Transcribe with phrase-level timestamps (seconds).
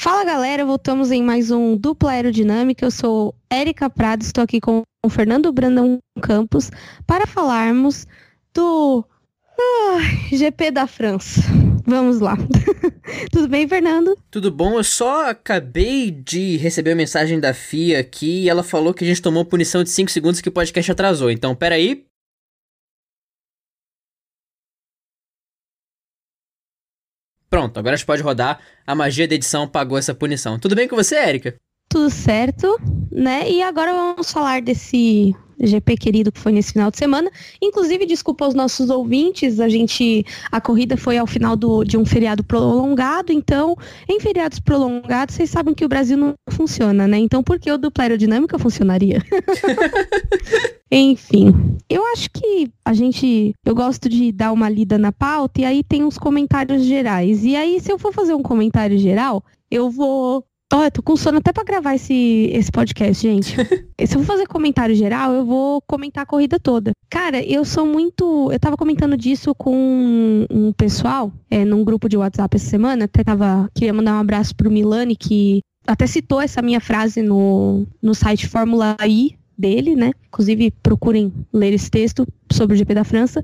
[0.00, 2.86] Fala galera, voltamos em mais um Dupla Aerodinâmica.
[2.86, 6.70] Eu sou Érica Prado, estou aqui com o Fernando Brandão Campos
[7.04, 8.06] para falarmos
[8.54, 9.04] do
[9.58, 9.98] ah,
[10.30, 11.42] GP da França.
[11.84, 12.36] Vamos lá.
[13.32, 14.16] Tudo bem, Fernando?
[14.30, 14.78] Tudo bom.
[14.78, 19.06] Eu só acabei de receber a mensagem da FIA aqui e ela falou que a
[19.08, 21.28] gente tomou punição de 5 segundos que o podcast atrasou.
[21.28, 22.06] Então, peraí.
[27.58, 28.60] Pronto, agora a gente pode rodar.
[28.86, 30.60] A magia da edição pagou essa punição.
[30.60, 31.56] Tudo bem com você, Érica?
[31.88, 32.78] Tudo certo,
[33.10, 33.50] né?
[33.50, 37.28] E agora vamos falar desse GP querido que foi nesse final de semana.
[37.60, 42.06] Inclusive, desculpa aos nossos ouvintes, a gente a corrida foi ao final do, de um
[42.06, 43.74] feriado prolongado, então,
[44.08, 47.18] em feriados prolongados, vocês sabem que o Brasil não funciona, né?
[47.18, 49.20] Então, por que o dupla aerodinâmica funcionaria?
[50.90, 53.54] Enfim, eu acho que a gente.
[53.64, 57.44] Eu gosto de dar uma lida na pauta e aí tem uns comentários gerais.
[57.44, 61.16] E aí, se eu for fazer um comentário geral, eu vou Ó, eu tô com
[61.16, 63.56] sono até pra gravar esse, esse podcast, gente.
[64.06, 66.92] Se eu for fazer comentário geral, eu vou comentar a corrida toda.
[67.08, 68.52] Cara, eu sou muito.
[68.52, 73.06] Eu tava comentando disso com um pessoal, é, num grupo de WhatsApp essa semana.
[73.06, 73.66] Até tava.
[73.74, 78.46] Queria mandar um abraço pro Milani, que até citou essa minha frase no, no site
[78.46, 80.12] Fórmula I dele, né?
[80.28, 83.42] Inclusive, procurem ler esse texto sobre o GP da França.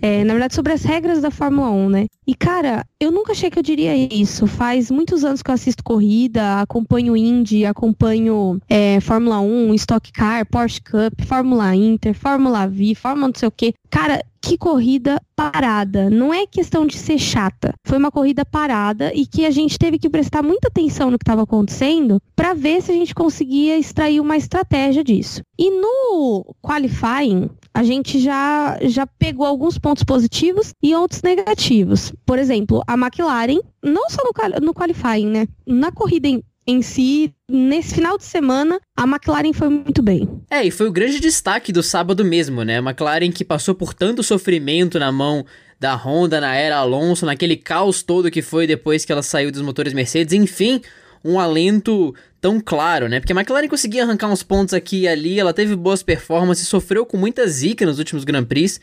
[0.00, 2.06] É, na verdade, sobre as regras da Fórmula 1, né?
[2.26, 4.46] E, cara, eu nunca achei que eu diria isso.
[4.46, 10.46] Faz muitos anos que eu assisto corrida, acompanho Indy, acompanho é, Fórmula 1, Stock Car,
[10.46, 13.74] Porsche Cup, Fórmula Inter, Fórmula V, Fórmula não sei o quê.
[13.90, 16.08] Cara, que corrida parada.
[16.08, 17.74] Não é questão de ser chata.
[17.84, 21.24] Foi uma corrida parada e que a gente teve que prestar muita atenção no que
[21.24, 25.42] estava acontecendo para ver se a gente conseguia extrair uma estratégia disso.
[25.58, 32.12] E no qualifying, a gente já, já pegou alguns pontos positivos e outros negativos.
[32.24, 35.46] Por exemplo, a McLaren, não só no, no qualifying, né?
[35.66, 36.28] Na corrida
[36.70, 40.28] em, si, nesse final de semana, a McLaren foi muito bem.
[40.50, 42.78] É, e foi o grande destaque do sábado mesmo, né?
[42.78, 45.44] A McLaren que passou por tanto sofrimento na mão
[45.78, 49.62] da Honda na era Alonso, naquele caos todo que foi depois que ela saiu dos
[49.62, 50.80] motores Mercedes, enfim,
[51.24, 53.20] um alento tão claro, né?
[53.20, 57.04] Porque a McLaren conseguia arrancar uns pontos aqui e ali, ela teve boas performances, sofreu
[57.04, 58.80] com muita zica nos últimos Grand Prix.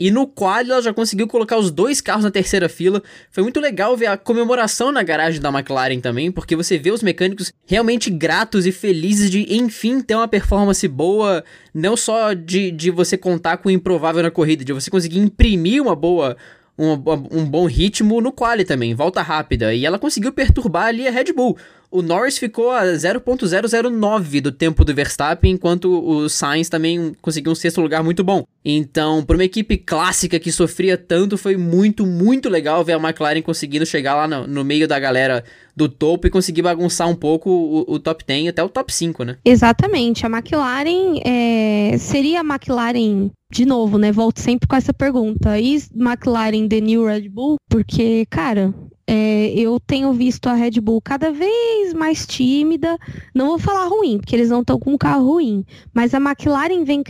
[0.00, 3.02] E no qual ela já conseguiu colocar os dois carros na terceira fila.
[3.30, 7.02] Foi muito legal ver a comemoração na garagem da McLaren também, porque você vê os
[7.02, 11.44] mecânicos realmente gratos e felizes de, enfim, ter uma performance boa,
[11.74, 15.82] não só de, de você contar com o improvável na corrida, de você conseguir imprimir
[15.82, 16.36] uma boa
[16.80, 16.92] um,
[17.30, 19.74] um bom ritmo no quali também, volta rápida.
[19.74, 21.58] E ela conseguiu perturbar ali a Red Bull.
[21.90, 27.54] O Norris ficou a 0.009 do tempo do Verstappen, enquanto o Sainz também conseguiu um
[27.54, 28.44] sexto lugar muito bom.
[28.64, 33.42] Então, para uma equipe clássica que sofria tanto, foi muito, muito legal ver a McLaren
[33.42, 35.42] conseguindo chegar lá no, no meio da galera
[35.74, 39.24] do topo e conseguir bagunçar um pouco o, o, top 10 até o top 5,
[39.24, 39.38] né?
[39.44, 40.24] Exatamente.
[40.26, 41.96] A McLaren é...
[41.98, 44.12] seria a McLaren de novo, né?
[44.12, 45.58] Volto sempre com essa pergunta.
[45.58, 47.56] E McLaren the new Red Bull?
[47.68, 48.72] Porque, cara,
[49.12, 52.96] é, eu tenho visto a Red Bull cada vez mais tímida.
[53.34, 55.64] Não vou falar ruim, porque eles não estão com um carro ruim.
[55.92, 57.02] Mas a McLaren vem,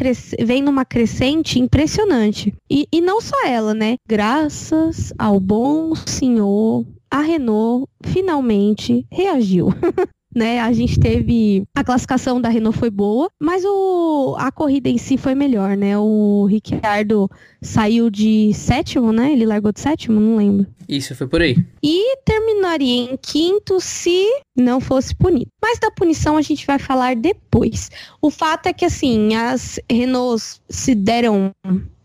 [0.42, 2.54] vem numa crescente impressionante.
[2.70, 3.96] E, e não só ela, né?
[4.08, 9.68] Graças ao bom senhor, a Renault finalmente reagiu.
[10.34, 10.60] né?
[10.60, 15.16] A gente teve a classificação da Renault foi boa, mas o, a corrida em si
[15.16, 15.98] foi melhor, né?
[15.98, 17.30] O Ricciardo
[17.60, 19.32] saiu de sétimo, né?
[19.32, 20.66] Ele largou de sétimo, não lembro.
[20.88, 21.56] Isso, foi por aí.
[21.82, 24.26] E terminaria em quinto se
[24.56, 25.46] não fosse punido.
[25.62, 27.90] Mas da punição a gente vai falar depois.
[28.20, 31.52] O fato é que, assim, as Renaults se deram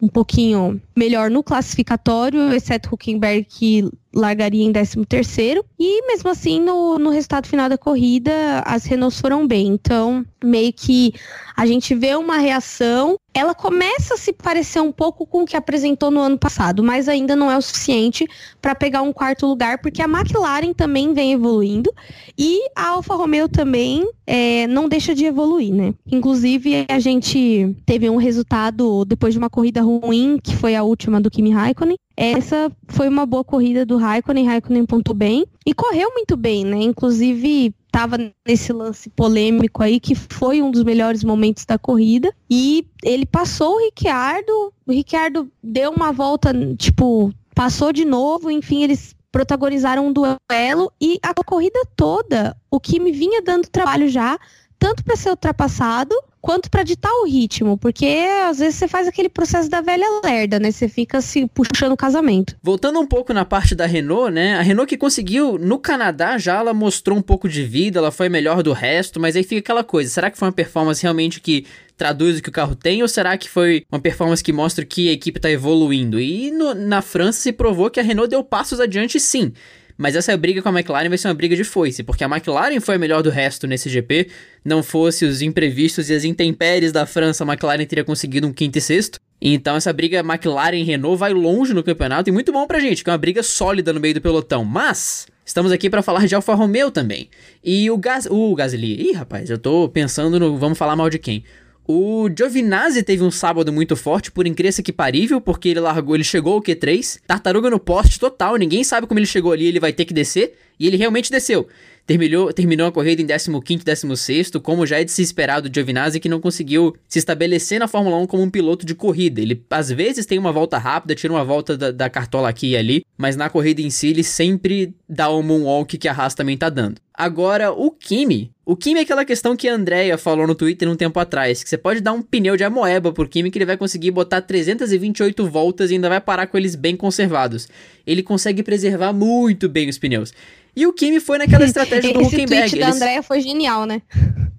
[0.06, 5.64] um pouquinho melhor no classificatório, exceto Huckenberg, que largaria em 13º.
[5.80, 8.32] E mesmo assim, no, no resultado final da corrida,
[8.66, 9.68] as Renaults foram bem.
[9.68, 11.14] Então, meio que
[11.56, 15.58] a gente vê uma reação ela começa a se parecer um pouco com o que
[15.58, 18.26] apresentou no ano passado, mas ainda não é o suficiente
[18.62, 21.94] para pegar um quarto lugar, porque a McLaren também vem evoluindo
[22.38, 25.94] e a Alfa Romeo também é, não deixa de evoluir, né?
[26.10, 31.20] Inclusive, a gente teve um resultado depois de uma corrida ruim, que foi a última
[31.20, 31.98] do Kimi Raikkonen.
[32.16, 36.78] Essa foi uma boa corrida do Raikkonen, Raikkonen pontou bem e correu muito bem, né?
[36.78, 42.34] Inclusive, estava nesse lance polêmico aí, que foi um dos melhores momentos da corrida.
[42.50, 48.84] E ele passou o Ricciardo, o Ricciardo deu uma volta, tipo, passou de novo, enfim,
[48.84, 54.38] eles protagonizaram um duelo e a corrida toda, o que me vinha dando trabalho já,
[54.80, 58.06] tanto para ser ultrapassado quanto para ditar o ritmo, porque
[58.48, 60.70] às vezes você faz aquele processo da velha lerda, né?
[60.70, 62.56] Você fica se puxando o casamento.
[62.62, 64.56] Voltando um pouco na parte da Renault, né?
[64.56, 68.30] A Renault que conseguiu no Canadá já ela mostrou um pouco de vida, ela foi
[68.30, 71.66] melhor do resto, mas aí fica aquela coisa, será que foi uma performance realmente que
[71.98, 75.10] traduz o que o carro tem ou será que foi uma performance que mostra que
[75.10, 76.20] a equipe está evoluindo?
[76.20, 79.52] E no, na França se provou que a Renault deu passos adiante sim.
[79.98, 82.80] Mas essa briga com a McLaren vai ser uma briga de foice, porque a McLaren
[82.82, 84.28] foi a melhor do resto nesse GP.
[84.64, 88.78] Não fosse os imprevistos e as intempéries da França, a McLaren teria conseguido um quinto
[88.78, 89.20] e sexto.
[89.42, 93.10] Então essa briga McLaren Renault vai longe no campeonato e muito bom pra gente, que
[93.10, 94.66] é uma briga sólida no meio do pelotão.
[94.66, 97.30] Mas estamos aqui para falar de Alfa Romeo também.
[97.64, 101.20] E o Gas, o Gasly, ih, rapaz, eu tô pensando no vamos falar mal de
[101.20, 101.44] quem?
[101.88, 106.24] O Giovinazzi teve um sábado muito forte, por incrível que parível, porque ele largou, ele
[106.24, 109.94] chegou ao Q3, tartaruga no poste total, ninguém sabe como ele chegou ali, ele vai
[109.94, 111.68] ter que descer, e ele realmente desceu.
[112.06, 116.20] Terminou, terminou a corrida em 15º, 16 como já é de se esperar do Giovinazzi,
[116.20, 119.42] que não conseguiu se estabelecer na Fórmula 1 como um piloto de corrida.
[119.42, 122.78] Ele, às vezes, tem uma volta rápida, tira uma volta da, da cartola aqui e
[122.78, 126.56] ali, mas na corrida em si, ele sempre dá o moonwalk que a Haas também
[126.56, 127.02] tá dando.
[127.12, 128.52] Agora, o Kimi.
[128.64, 131.70] O Kimi é aquela questão que a Andrea falou no Twitter um tempo atrás, que
[131.70, 135.48] você pode dar um pneu de amoeba por Kimi que ele vai conseguir botar 328
[135.48, 137.68] voltas e ainda vai parar com eles bem conservados.
[138.06, 140.34] Ele consegue preservar muito bem os pneus.
[140.76, 142.54] E o Kimi foi naquela estratégia do Huckenberg.
[142.54, 142.96] Esse tweet da Eles...
[142.96, 144.02] Andrea foi genial, né?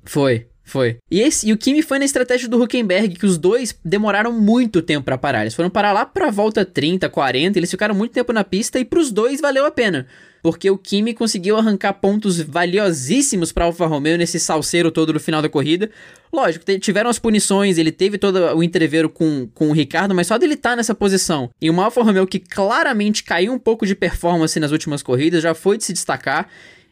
[0.05, 0.97] Foi, foi.
[1.11, 4.81] E, esse, e o Kimi foi na estratégia do Huckenberg, que os dois demoraram muito
[4.81, 5.43] tempo para parar.
[5.43, 8.85] Eles foram parar lá pra volta 30, 40, eles ficaram muito tempo na pista e
[8.85, 10.07] pros dois valeu a pena
[10.46, 15.43] porque o Kimi conseguiu arrancar pontos valiosíssimos para Alfa Romeo nesse salseiro todo no final
[15.43, 15.90] da corrida.
[16.32, 20.38] Lógico, tiveram as punições, ele teve todo o entreveiro com, com o Ricardo, mas só
[20.38, 23.96] dele estar tá nessa posição e uma Alfa Romeo que claramente caiu um pouco de
[23.96, 26.48] performance nas últimas corridas, já foi de se destacar.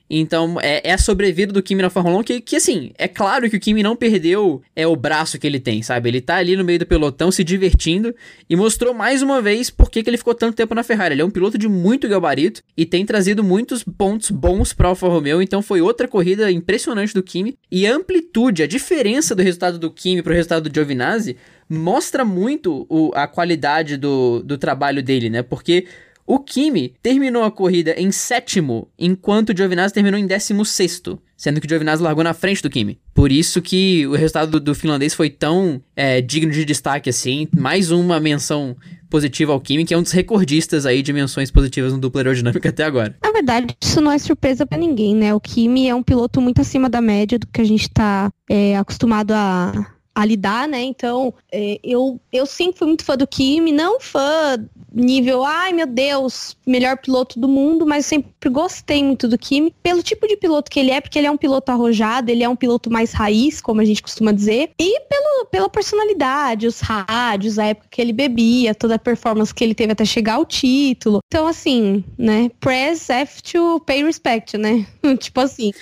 [0.09, 3.49] Então, é, é a sobrevida do Kimi na Fórmula 1 que, que, assim, é claro
[3.49, 6.11] que o Kimi não perdeu é o braço que ele tem, sabe?
[6.11, 8.15] Ele tá ali no meio do pelotão se divertindo
[8.49, 11.15] e mostrou mais uma vez por que, ele ficou tanto tempo na Ferrari.
[11.15, 15.09] Ele é um piloto de muito gabarito e tem trazido muitos pontos bons para Alfa
[15.09, 17.57] Romeo, então foi outra corrida impressionante do Kimi.
[17.71, 21.37] E a amplitude, a diferença do resultado do Kimi pro resultado do Giovinazzi
[21.69, 25.43] mostra muito o, a qualidade do, do trabalho dele, né?
[25.43, 25.87] Porque
[26.27, 31.61] o Kimi terminou a corrida em sétimo, enquanto o Giovinazzi terminou em décimo sexto, sendo
[31.61, 32.99] que o Giovinazzi largou na frente do Kimi.
[33.13, 37.47] Por isso que o resultado do, finlandês foi tão é, digno de destaque assim.
[37.55, 38.77] Mais uma menção
[39.11, 42.71] positiva ao Kimi, que é um dos recordistas aí de menções positivas no dupla aerodinâmica
[42.71, 43.17] até agora.
[43.23, 45.35] Na verdade, isso não é surpresa para ninguém, né?
[45.35, 48.77] O Kimi é um piloto muito acima da média do que a gente tá é,
[48.77, 50.83] acostumado a, a lidar, né?
[50.83, 54.57] Então, é, eu, eu sempre fui muito fã do Kimi, não fã
[54.95, 60.03] nível, ai meu Deus, melhor piloto do mundo, mas sempre gostei muito do Kimi, pelo
[60.03, 62.57] tipo de piloto que ele é, porque ele é um piloto arrojado, ele é um
[62.57, 67.67] piloto mais raiz, como a gente costuma dizer, e pelo, pela personalidade, os rádios, a
[67.67, 71.19] época que ele bebia, toda a performance que ele teve até chegar ao título.
[71.27, 74.87] Então, assim, né, press F to pay respect, né?
[75.19, 75.73] tipo assim.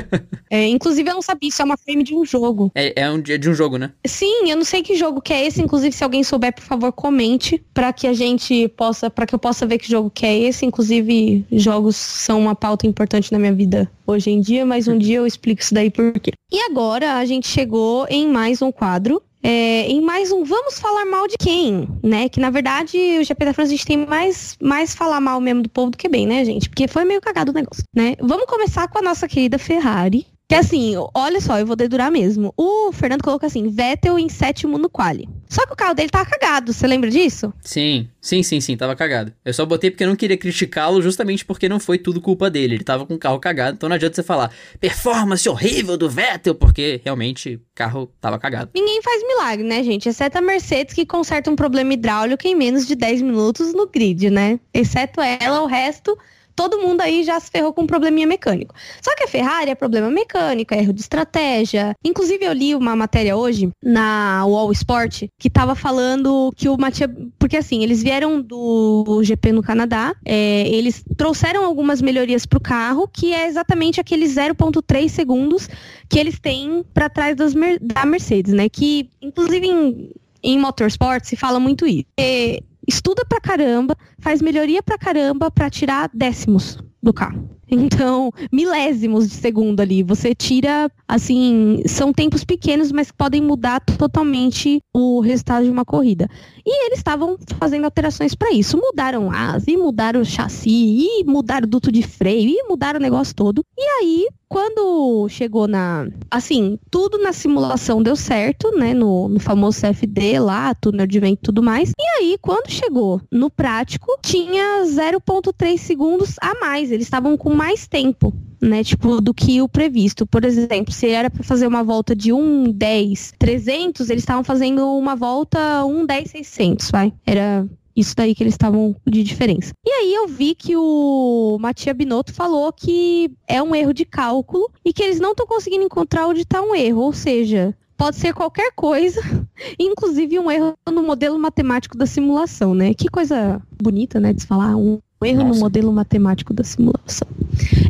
[0.50, 2.70] é, inclusive, eu não sabia, isso é uma frame de um jogo.
[2.74, 3.82] É, é um dia de um jogo, né?
[3.82, 3.92] né?
[4.06, 5.60] Sim, eu não sei que jogo que é esse.
[5.60, 9.38] Inclusive, se alguém souber, por favor, comente para que a gente possa, para que eu
[9.38, 10.64] possa ver que jogo que é esse.
[10.64, 15.18] Inclusive, jogos são uma pauta importante na minha vida hoje em dia, mas um dia
[15.18, 16.32] eu explico isso daí por quê.
[16.50, 21.04] E agora a gente chegou em mais um quadro é, em mais um Vamos Falar
[21.04, 22.28] Mal de Quem, né?
[22.28, 25.62] Que na verdade o GP da França a gente tem mais, mais falar mal mesmo
[25.62, 26.68] do povo do que bem, né, gente?
[26.68, 28.14] Porque foi meio cagado o negócio, né?
[28.20, 32.52] Vamos começar com a nossa querida Ferrari, que assim, olha só, eu vou dedurar mesmo.
[32.58, 35.26] O Fernando colocou assim, Vettel em sétimo no quali.
[35.48, 37.54] Só que o carro dele tava cagado, você lembra disso?
[37.62, 39.32] Sim, sim, sim, sim, tava cagado.
[39.42, 42.74] Eu só botei porque eu não queria criticá-lo justamente porque não foi tudo culpa dele.
[42.74, 46.54] Ele tava com o carro cagado, então não adianta você falar performance horrível do Vettel,
[46.54, 48.72] porque realmente o carro tava cagado.
[48.74, 50.10] Ninguém faz milagre, né, gente?
[50.10, 54.28] Exceto a Mercedes que conserta um problema hidráulico em menos de 10 minutos no grid,
[54.28, 54.60] né?
[54.74, 56.14] Exceto ela, o resto
[56.54, 58.74] todo mundo aí já se ferrou com um probleminha mecânico.
[59.00, 61.94] Só que a Ferrari é problema mecânico, é erro de estratégia.
[62.04, 67.10] Inclusive, eu li uma matéria hoje na Wall Sport que tava falando que o Matias.
[67.38, 73.08] Porque assim, eles vieram do GP no Canadá, é, eles trouxeram algumas melhorias pro carro,
[73.08, 75.68] que é exatamente aqueles 0,3 segundos
[76.08, 78.68] que eles têm para trás das, da Mercedes, né?
[78.68, 80.10] Que, inclusive, em,
[80.42, 82.06] em motorsport se fala muito isso.
[82.18, 87.48] É, estuda pra caramba, faz melhoria pra caramba pra tirar décimos do carro.
[87.74, 90.02] Então, milésimos de segundo ali.
[90.02, 96.28] Você tira, assim, são tempos pequenos, mas podem mudar totalmente o resultado de uma corrida.
[96.66, 98.76] E eles estavam fazendo alterações para isso.
[98.76, 103.02] Mudaram asa, e mudaram o chassi, e mudaram o duto de freio, e mudaram o
[103.02, 103.64] negócio todo.
[103.76, 106.06] E aí, quando chegou na.
[106.30, 108.92] Assim, tudo na simulação deu certo, né?
[108.92, 111.92] No, no famoso CFD lá, túnel de vento e tudo mais.
[111.98, 116.91] E aí, quando chegou no prático, tinha 0,3 segundos a mais.
[116.92, 118.32] Eles estavam com mais tempo
[118.62, 120.24] né, tipo, do que o previsto.
[120.24, 124.96] Por exemplo, se era para fazer uma volta de 1, 10, 300, eles estavam fazendo
[124.96, 127.12] uma volta 1, 10, 600, vai.
[127.26, 129.72] Era isso daí que eles estavam de diferença.
[129.84, 134.70] E aí eu vi que o Matia Binotto falou que é um erro de cálculo
[134.84, 138.32] e que eles não estão conseguindo encontrar onde está um erro, ou seja, pode ser
[138.32, 139.20] qualquer coisa,
[139.78, 142.94] inclusive um erro no modelo matemático da simulação, né?
[142.94, 145.54] Que coisa bonita, né, de se falar um erro Nossa.
[145.54, 147.28] no modelo matemático da simulação.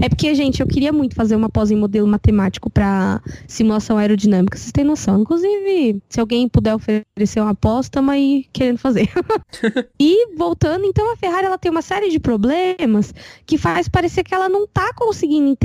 [0.01, 4.59] É porque, gente, eu queria muito fazer uma pós em modelo matemático para simulação aerodinâmica,
[4.59, 5.21] vocês têm noção.
[5.21, 9.09] Inclusive, se alguém puder oferecer uma pós, estamos aí querendo fazer.
[9.99, 13.15] e voltando, então a Ferrari ela tem uma série de problemas
[13.47, 15.57] que faz parecer que ela não está conseguindo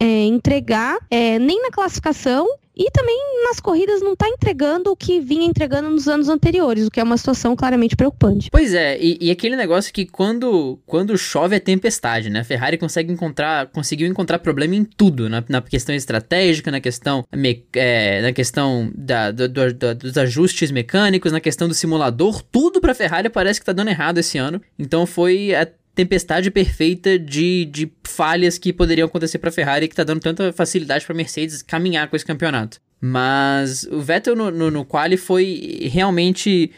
[0.00, 2.46] é, entregar é, nem na classificação
[2.76, 3.16] e também
[3.48, 7.02] nas corridas não está entregando o que vinha entregando nos anos anteriores, o que é
[7.02, 8.50] uma situação claramente preocupante.
[8.50, 12.40] Pois é, e, e aquele negócio que quando, quando chove é tempestade, né?
[12.40, 17.24] A Ferrari consegue encontrar, conseguiu encontrar problema em tudo, na, na questão estratégica, na questão,
[17.34, 22.42] me, é, na questão da, do, do, do, dos ajustes mecânicos, na questão do simulador,
[22.42, 24.60] tudo para a Ferrari parece que está dando errado esse ano.
[24.78, 25.52] Então foi
[25.96, 30.52] tempestade perfeita de, de falhas que poderiam acontecer para a Ferrari que está dando tanta
[30.52, 32.78] facilidade para a Mercedes caminhar com esse campeonato.
[33.00, 36.70] Mas o Vettel no, no, no quali foi realmente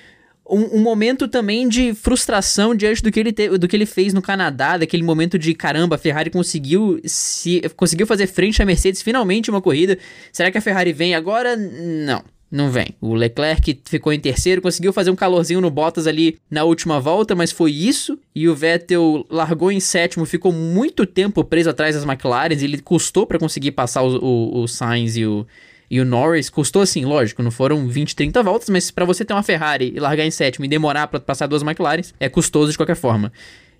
[0.49, 4.15] um, um, momento também de frustração diante do que, ele te, do que ele fez
[4.15, 9.03] no Canadá, daquele momento de caramba, a Ferrari conseguiu se conseguiu fazer frente à Mercedes
[9.03, 9.99] finalmente uma corrida.
[10.33, 11.57] Será que a Ferrari vem agora?
[11.57, 12.23] Não.
[12.51, 12.95] Não vem.
[13.01, 17.35] O Leclerc ficou em terceiro, conseguiu fazer um calorzinho no Bottas ali na última volta,
[17.35, 18.19] mas foi isso.
[18.35, 22.53] E o Vettel largou em sétimo, ficou muito tempo preso atrás das McLaren.
[22.53, 25.47] Ele custou para conseguir passar o, o, o Sainz e o,
[25.91, 26.49] e o Norris.
[26.49, 30.01] Custou assim, lógico, não foram 20, 30 voltas, mas para você ter uma Ferrari e
[30.01, 33.31] largar em sétimo e demorar para passar duas McLaren, é custoso de qualquer forma.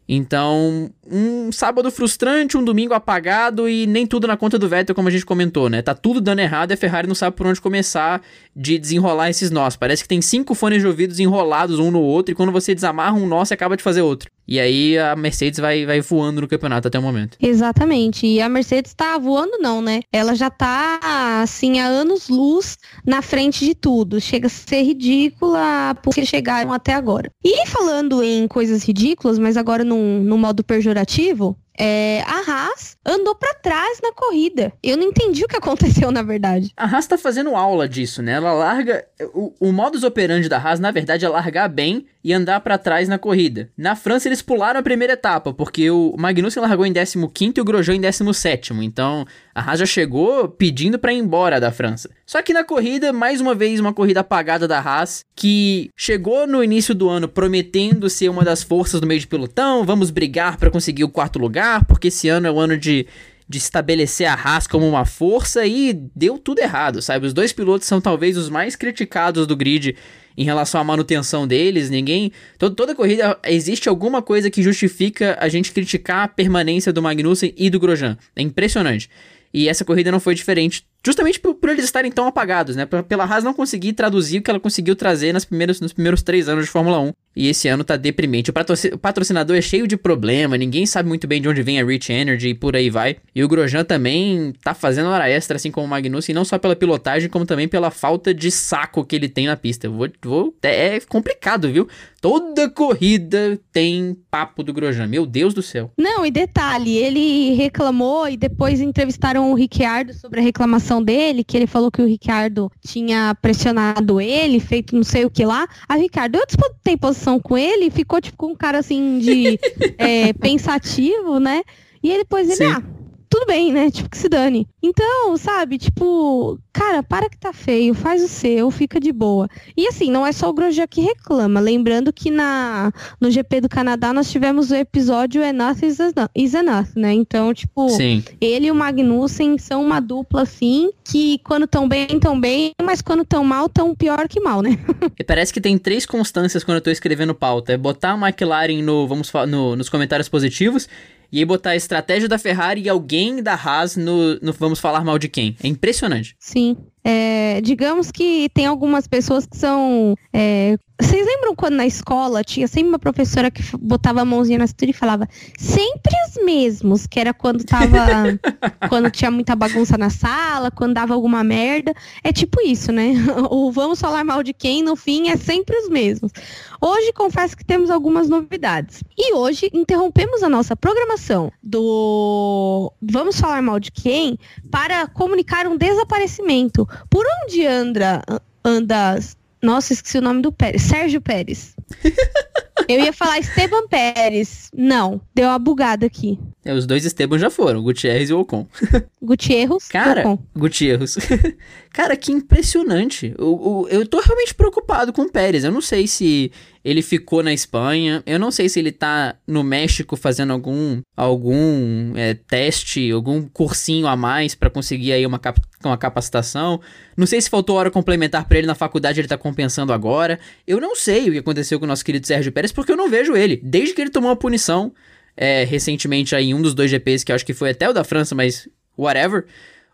[0.09, 5.09] Então, um sábado frustrante, um domingo apagado e nem tudo na conta do Vettel, como
[5.09, 5.83] a gente comentou, né?
[5.83, 8.23] Tá tudo dando errado e a Ferrari não sabe por onde começar
[8.57, 9.77] de desenrolar esses nós.
[9.77, 13.17] Parece que tem cinco fones de ouvidos enrolados um no outro e quando você desamarra
[13.19, 14.31] um nó, você acaba de fazer outro.
[14.49, 17.37] E aí a Mercedes vai, vai voando no campeonato até o momento.
[17.39, 18.27] Exatamente.
[18.27, 20.01] E a Mercedes tá voando, não, né?
[20.11, 20.99] Ela já tá,
[21.43, 24.19] assim, há anos luz na frente de tudo.
[24.19, 27.31] Chega a ser ridícula porque chegaram até agora.
[27.45, 33.35] E falando em coisas ridículas, mas agora num, num modo pejorativo, é, a Haas andou
[33.35, 34.73] para trás na corrida.
[34.83, 36.73] Eu não entendi o que aconteceu, na verdade.
[36.77, 38.33] A Haas tá fazendo aula disso, né?
[38.33, 39.07] Ela larga.
[39.33, 43.09] O, o modus operandi da Haas, na verdade, é largar bem e andar para trás
[43.09, 43.71] na corrida.
[43.77, 47.65] Na França, eles pularam a primeira etapa, porque o Magnussen largou em 15 e o
[47.65, 48.75] Grosjean em 17.
[48.83, 49.25] Então,
[49.59, 52.11] a Haas já chegou pedindo para ir embora da França.
[52.25, 56.63] Só que na corrida, mais uma vez, uma corrida apagada da Haas, que chegou no
[56.63, 60.71] início do ano prometendo ser uma das forças do meio de pelotão, vamos brigar para
[60.71, 63.07] conseguir o quarto lugar, porque esse ano é o ano de
[63.49, 67.27] de estabelecer a Haas como uma força e deu tudo errado, sabe?
[67.27, 69.97] Os dois pilotos são talvez os mais criticados do grid
[70.37, 71.89] em relação à manutenção deles.
[71.89, 72.31] Ninguém.
[72.59, 77.55] Todo, toda corrida existe alguma coisa que justifica a gente criticar a permanência do Magnussen
[77.57, 78.19] e do Grosjean.
[78.37, 79.09] É impressionante.
[79.53, 82.85] E essa corrida não foi diferente Justamente por, por, eles estarem tão apagados, né?
[82.85, 86.51] Pela Haas não conseguir traduzir o que ela conseguiu trazer nas primeiras, nos primeiros três
[86.51, 87.13] anos de Fórmula 1.
[87.35, 88.51] E esse ano tá deprimente.
[88.51, 92.13] O patrocinador é cheio de problema, ninguém sabe muito bem de onde vem a Rich
[92.13, 93.17] Energy e por aí vai.
[93.35, 96.77] E o Grosjean também tá fazendo hora extra, assim como o Magnussen, não só pela
[96.77, 99.89] pilotagem, como também pela falta de saco que ele tem na pista.
[99.89, 101.89] Vou, vou, é complicado, viu?
[102.21, 105.07] Toda corrida tem papo do Grosjean.
[105.07, 105.93] Meu Deus do céu.
[105.97, 111.57] Não, e detalhe, ele reclamou e depois entrevistaram o Ricciardo sobre a reclamação dele, que
[111.57, 115.67] ele falou que o Ricardo tinha pressionado ele, feito não sei o que lá.
[115.89, 119.59] A Ricardo, eu disputei posição com ele, ficou tipo um cara assim de
[119.99, 121.63] é, pensativo, né?
[122.03, 122.73] E aí depois ele, Sim.
[122.73, 122.83] ah,
[123.29, 123.91] tudo bem, né?
[123.91, 124.67] Tipo, que se dane.
[124.83, 129.49] Então, sabe, tipo, cara, para que tá feio, faz o seu, fica de boa.
[129.77, 131.61] E assim, não é só o Grosjean que reclama.
[131.61, 136.55] Lembrando que na, no GP do Canadá nós tivemos o episódio Enough is enough, is
[136.55, 137.13] enough né?
[137.13, 138.23] Então, tipo, Sim.
[138.41, 143.03] ele e o Magnussen são uma dupla, assim, que quando tão bem, tão bem, mas
[143.03, 144.79] quando tão mal, tão pior que mal, né?
[145.19, 147.73] E parece que tem três constâncias quando eu tô escrevendo pauta.
[147.73, 150.89] É botar a McLaren no, vamos, no, nos comentários positivos
[151.31, 155.05] e aí botar a estratégia da Ferrari e alguém da Haas no, no Vamos Falar
[155.05, 155.57] Mal de Quem.
[155.63, 156.37] É impressionante.
[156.39, 156.77] Sim.
[157.11, 160.15] É, digamos que tem algumas pessoas que são.
[160.31, 164.67] É, vocês lembram quando na escola tinha sempre uma professora que botava a mãozinha na
[164.67, 168.39] cintura e falava sempre os mesmos, que era quando tava.
[168.91, 171.95] quando tinha muita bagunça na sala, quando dava alguma merda.
[172.23, 173.15] É tipo isso, né?
[173.51, 176.31] O vamos falar mal de quem, no fim, é sempre os mesmos.
[176.79, 179.03] Hoje, confesso que temos algumas novidades.
[179.17, 184.39] E hoje interrompemos a nossa programação do Vamos Falar Mal de Quem
[184.71, 186.87] para comunicar um desaparecimento.
[187.09, 188.23] Por onde anda,
[188.65, 189.19] anda
[189.63, 190.83] nossa, esqueci o nome do Pérez.
[190.83, 191.75] Sérgio Pérez.
[192.89, 194.71] Eu ia falar Esteban Pérez.
[194.75, 196.39] Não, deu uma bugada aqui.
[196.65, 198.67] É, os dois Esteban já foram, Gutierrez e Ocon.
[199.21, 200.39] Gutierrez Cara, Ocon.
[200.57, 201.17] Gutierrez.
[201.93, 203.35] Cara, que impressionante.
[203.37, 205.65] Eu, eu, eu tô realmente preocupado com o Pérez.
[205.65, 206.53] Eu não sei se
[206.85, 208.23] ele ficou na Espanha.
[208.27, 214.07] Eu não sei se ele tá no México fazendo algum algum é, teste, algum cursinho
[214.07, 216.81] a mais para conseguir aí uma, cap uma capacitação.
[217.17, 220.39] Não sei se faltou hora complementar para ele na faculdade, ele tá compensando agora.
[220.67, 223.11] Eu não sei o que aconteceu com o nosso querido Sérgio Pérez, porque eu não
[223.11, 223.61] vejo ele.
[223.63, 224.93] Desde que ele tomou uma punição
[225.37, 228.05] é, recentemente aí em um dos dois GPs, que acho que foi até o da
[228.05, 229.45] França, mas whatever.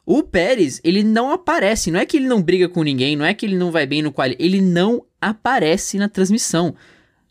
[0.07, 1.91] O Pérez, ele não aparece.
[1.91, 4.03] Não é que ele não briga com ninguém, não é que ele não vai bem
[4.03, 4.37] no quali.
[4.39, 6.75] Ele não aparece na transmissão.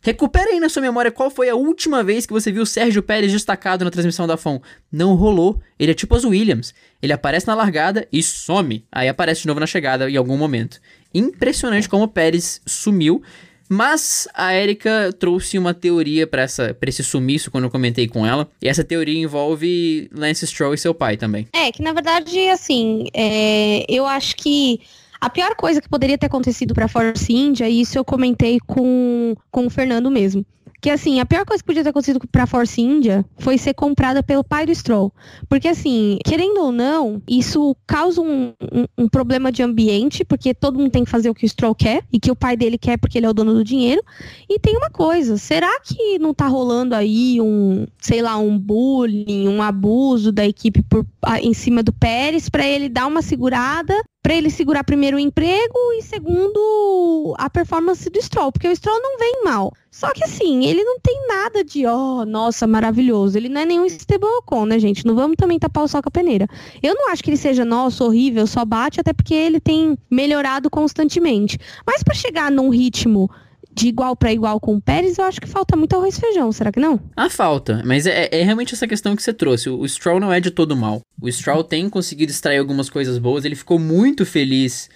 [0.01, 3.01] Recupera aí na sua memória qual foi a última vez que você viu o Sérgio
[3.01, 4.59] Pérez destacado na transmissão da FOM.
[4.91, 5.61] Não rolou.
[5.79, 6.73] Ele é tipo as Williams.
[7.01, 8.85] Ele aparece na largada e some.
[8.91, 10.81] Aí aparece de novo na chegada em algum momento.
[11.13, 13.21] Impressionante como o Pérez sumiu.
[13.69, 16.45] Mas a Erika trouxe uma teoria para
[16.87, 18.47] esse sumiço quando eu comentei com ela.
[18.61, 21.47] E essa teoria envolve Lance Stroll e seu pai também.
[21.53, 24.81] É, que na verdade, assim, é, eu acho que
[25.19, 29.35] a pior coisa que poderia ter acontecido para Force India, e isso eu comentei com,
[29.49, 30.45] com o Fernando mesmo,
[30.83, 34.21] que assim, a pior coisa que podia ter acontecido pra Force India foi ser comprada
[34.21, 35.13] pelo pai do Stroll.
[35.47, 40.77] Porque assim, querendo ou não, isso causa um, um, um, problema de ambiente, porque todo
[40.77, 42.97] mundo tem que fazer o que o Stroll quer, e que o pai dele quer
[42.97, 44.03] porque ele é o dono do dinheiro.
[44.49, 49.47] E tem uma coisa, será que não tá rolando aí um, sei lá, um bullying,
[49.47, 51.05] um abuso da equipe por,
[51.41, 55.77] em cima do Pérez para ele dar uma segurada para ele segurar primeiro o emprego
[55.99, 59.73] e segundo a performance do Stroll, porque o Stroll não vem mal.
[59.91, 63.37] Só que assim, ele não tem nada de, ó, oh, nossa, maravilhoso.
[63.37, 65.05] Ele não é nenhum Esteban Ocon, né, gente?
[65.05, 66.47] Não vamos também tapar o sol com a peneira.
[66.81, 70.69] Eu não acho que ele seja, nossa, horrível, só bate, até porque ele tem melhorado
[70.69, 71.59] constantemente.
[71.85, 73.29] Mas para chegar num ritmo
[73.73, 76.51] de igual para igual com o Pérez, eu acho que falta muito arroz e feijão,
[76.51, 76.99] será que não?
[77.15, 77.81] Ah, falta.
[77.85, 79.69] Mas é, é, realmente essa questão que você trouxe.
[79.69, 81.01] O, o Stroll não é de todo mal.
[81.21, 83.45] O Stroll tem conseguido extrair algumas coisas boas.
[83.45, 84.89] Ele ficou muito feliz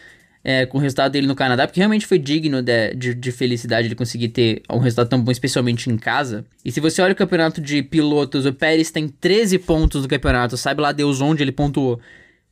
[0.44, 3.88] é, com o resultado dele no Canadá, porque realmente foi digno de, de, de, felicidade
[3.88, 6.46] ele conseguir ter um resultado tão bom, especialmente em casa.
[6.64, 10.56] E se você olha o campeonato de pilotos, o Pérez tem 13 pontos no campeonato,
[10.56, 12.00] sabe lá Deus onde ele pontuou,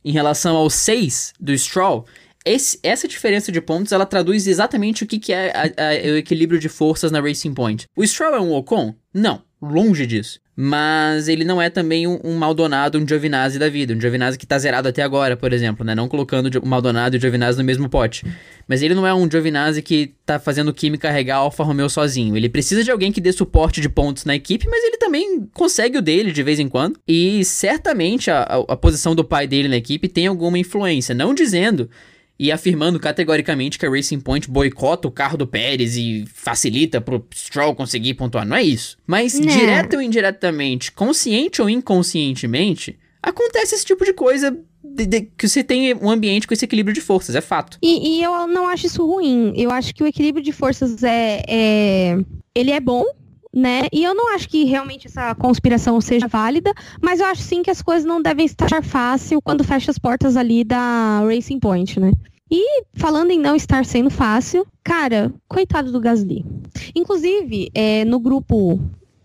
[0.04, 2.04] em relação aos 6 do Stroll.
[2.46, 6.16] Esse, essa diferença de pontos, ela traduz exatamente o que, que é a, a, o
[6.16, 7.86] equilíbrio de forças na Racing Point.
[7.96, 8.94] O Stroll é um Ocon?
[9.12, 10.38] Não, longe disso.
[10.58, 13.92] Mas ele não é também um, um Maldonado, um Giovinazzi da vida.
[13.92, 15.94] Um Giovinazzi que tá zerado até agora, por exemplo, né?
[15.94, 18.24] Não colocando o Maldonado e o Giovinazzi no mesmo pote.
[18.66, 20.98] Mas ele não é um Giovinazzi que tá fazendo o Kimi
[21.34, 22.36] Alfa Romeo sozinho.
[22.36, 25.98] Ele precisa de alguém que dê suporte de pontos na equipe, mas ele também consegue
[25.98, 26.98] o dele de vez em quando.
[27.06, 31.14] E certamente a, a, a posição do pai dele na equipe tem alguma influência.
[31.14, 31.90] Não dizendo
[32.38, 37.26] e afirmando categoricamente que a Racing Point boicota o carro do Pérez e facilita pro
[37.34, 38.46] Stroll conseguir pontuar.
[38.46, 38.98] Não é isso.
[39.06, 39.46] Mas, Não.
[39.46, 45.64] direta ou indiretamente, consciente ou inconscientemente, acontece esse tipo de coisa de, de, que você
[45.64, 47.78] tem um ambiente com esse equilíbrio de forças, é fato.
[47.82, 49.52] E, e eu não acho isso ruim.
[49.56, 52.18] Eu acho que o equilíbrio de forças é, é,
[52.54, 53.04] ele é bom,
[53.56, 53.86] né?
[53.90, 57.70] E eu não acho que realmente essa conspiração seja válida, mas eu acho sim que
[57.70, 62.12] as coisas não devem estar fácil quando fecha as portas ali da Racing Point, né?
[62.50, 66.44] E falando em não estar sendo fácil, cara, coitado do Gasly.
[66.94, 68.78] Inclusive, é, no grupo